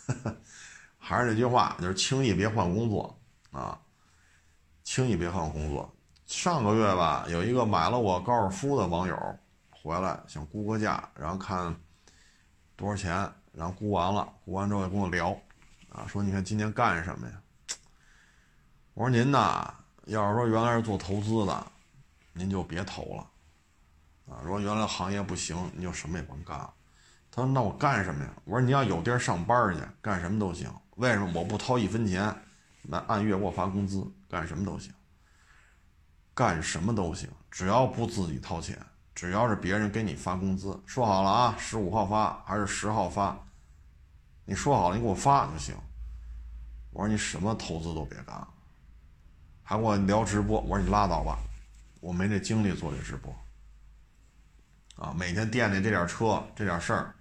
[0.99, 3.17] 还是那句话，就是轻易别换工作
[3.53, 3.81] 啊，
[4.83, 5.89] 轻易别换工作。
[6.27, 9.39] 上个月吧，有一个买了我高尔夫的网友
[9.71, 11.73] 回来想估个价，然后看
[12.75, 13.13] 多少钱，
[13.53, 15.31] 然后估完了，估完之后跟我聊，
[15.91, 17.41] 啊，说你看今年干什么呀？
[18.95, 19.75] 我说您呐，
[20.07, 21.67] 要是说原来是做投资的，
[22.33, 23.27] 您就别投了，
[24.29, 26.73] 啊，如果原来行业不行，你就什么也甭干了。
[27.33, 30.73] 他说：“那我干什么呀？”我说：“你要有地儿上班去，干什么都行。
[30.95, 32.33] 为什么我不掏一分钱，
[32.83, 34.95] 那按月给我发工资，干什么都行。
[36.33, 38.79] 干什么都行，只要不自己掏钱，
[39.17, 43.37] 只要是别人给你发工资，说好了啊，十五号发还是十号发，
[44.45, 45.75] 你说好了，你给我发就行。”
[46.95, 48.49] 我说：“你什么投资都别干了，
[49.65, 51.37] 还跟我聊直播。”我说：“你拉倒吧，
[52.01, 53.35] 我没这精力做这直播。
[54.97, 57.13] 啊，每天店里这点车这点事儿。”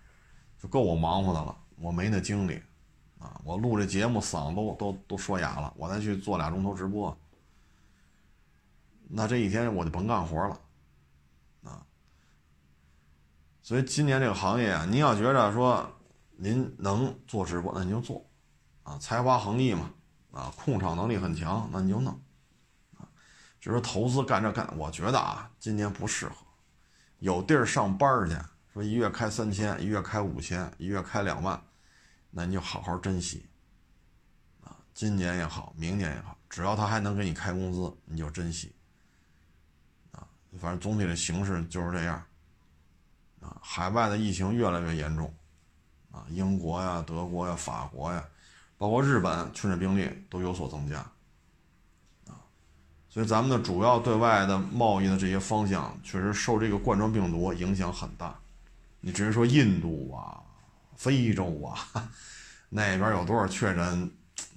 [0.64, 2.54] 就够我忙活的了，我没那精力，
[3.20, 7.14] 啊，我录这节目嗓子都都都说哑了，我再去做俩钟头直播，
[9.10, 10.60] 那这一天我就甭干活了，
[11.64, 11.86] 啊，
[13.62, 15.86] 所以今年这个行业啊，您要觉着说
[16.38, 18.26] 您能做直播，那您就做，
[18.84, 19.92] 啊，才华横溢嘛，
[20.32, 22.18] 啊，控场能力很强，那你就弄，
[23.64, 26.36] 就是投资干这干，我觉得啊，今年不适合，
[27.20, 28.36] 有地儿上班去。
[28.74, 31.64] 说一月开三千，一月开五千，一月开两万，
[32.30, 33.48] 那你就好好珍惜
[34.66, 34.76] 啊！
[34.94, 38.76] 今年也好，明年也好，只要他还能给你开工资，你就珍惜
[40.12, 40.28] 啊！
[40.60, 42.22] 反正总体的形势就是这样
[43.40, 43.58] 啊！
[43.62, 45.34] 海外的疫情越来越严重
[46.12, 48.28] 啊，英国呀、德国呀、法国呀，
[48.78, 51.10] 包括日本确诊病例都有所增加，
[53.14, 58.36] 所以咱们的主要对外的贸易的这些方向，确实受这个冠状病毒影响很大。
[59.02, 60.42] 你直接说印度啊、
[60.96, 62.10] 非洲啊，
[62.70, 64.12] 那边有多少确诊？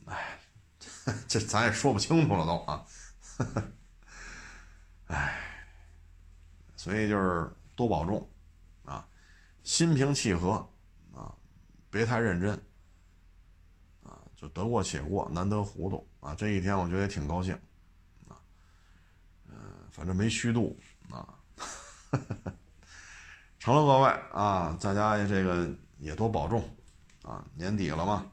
[0.07, 0.39] 哎，
[1.29, 2.83] 这咱也说不清楚了都啊。
[5.09, 5.39] 哎，
[6.77, 8.27] 所以就是多保重
[8.87, 9.07] 啊，
[9.65, 10.67] 心平气和
[11.15, 11.31] 啊，
[11.91, 12.55] 别太认真
[14.03, 16.35] 啊，就得过且过，难得糊涂啊。
[16.35, 17.55] 这一天我觉得也挺高兴，
[19.97, 20.79] 反正没虚度
[21.11, 21.27] 啊。
[23.59, 25.69] 成了，各位啊，大家这个
[25.99, 26.63] 也多保重
[27.23, 27.43] 啊！
[27.55, 28.27] 年底了嘛，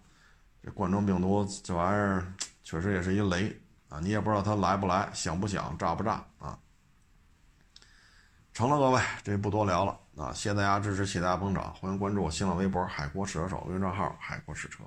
[0.62, 2.34] 这冠状病毒这玩意儿
[2.64, 3.58] 确实也是一雷
[3.88, 6.60] 啊，你也不知道它来不来，响不响，炸不炸啊！
[8.54, 10.34] 成了，各位，这不多聊了啊！
[10.34, 14.84] 谢谢大家支持，谢谢大家捧场，欢迎关注我新浪微博“海阔试车手”微信账号“海阔试车”。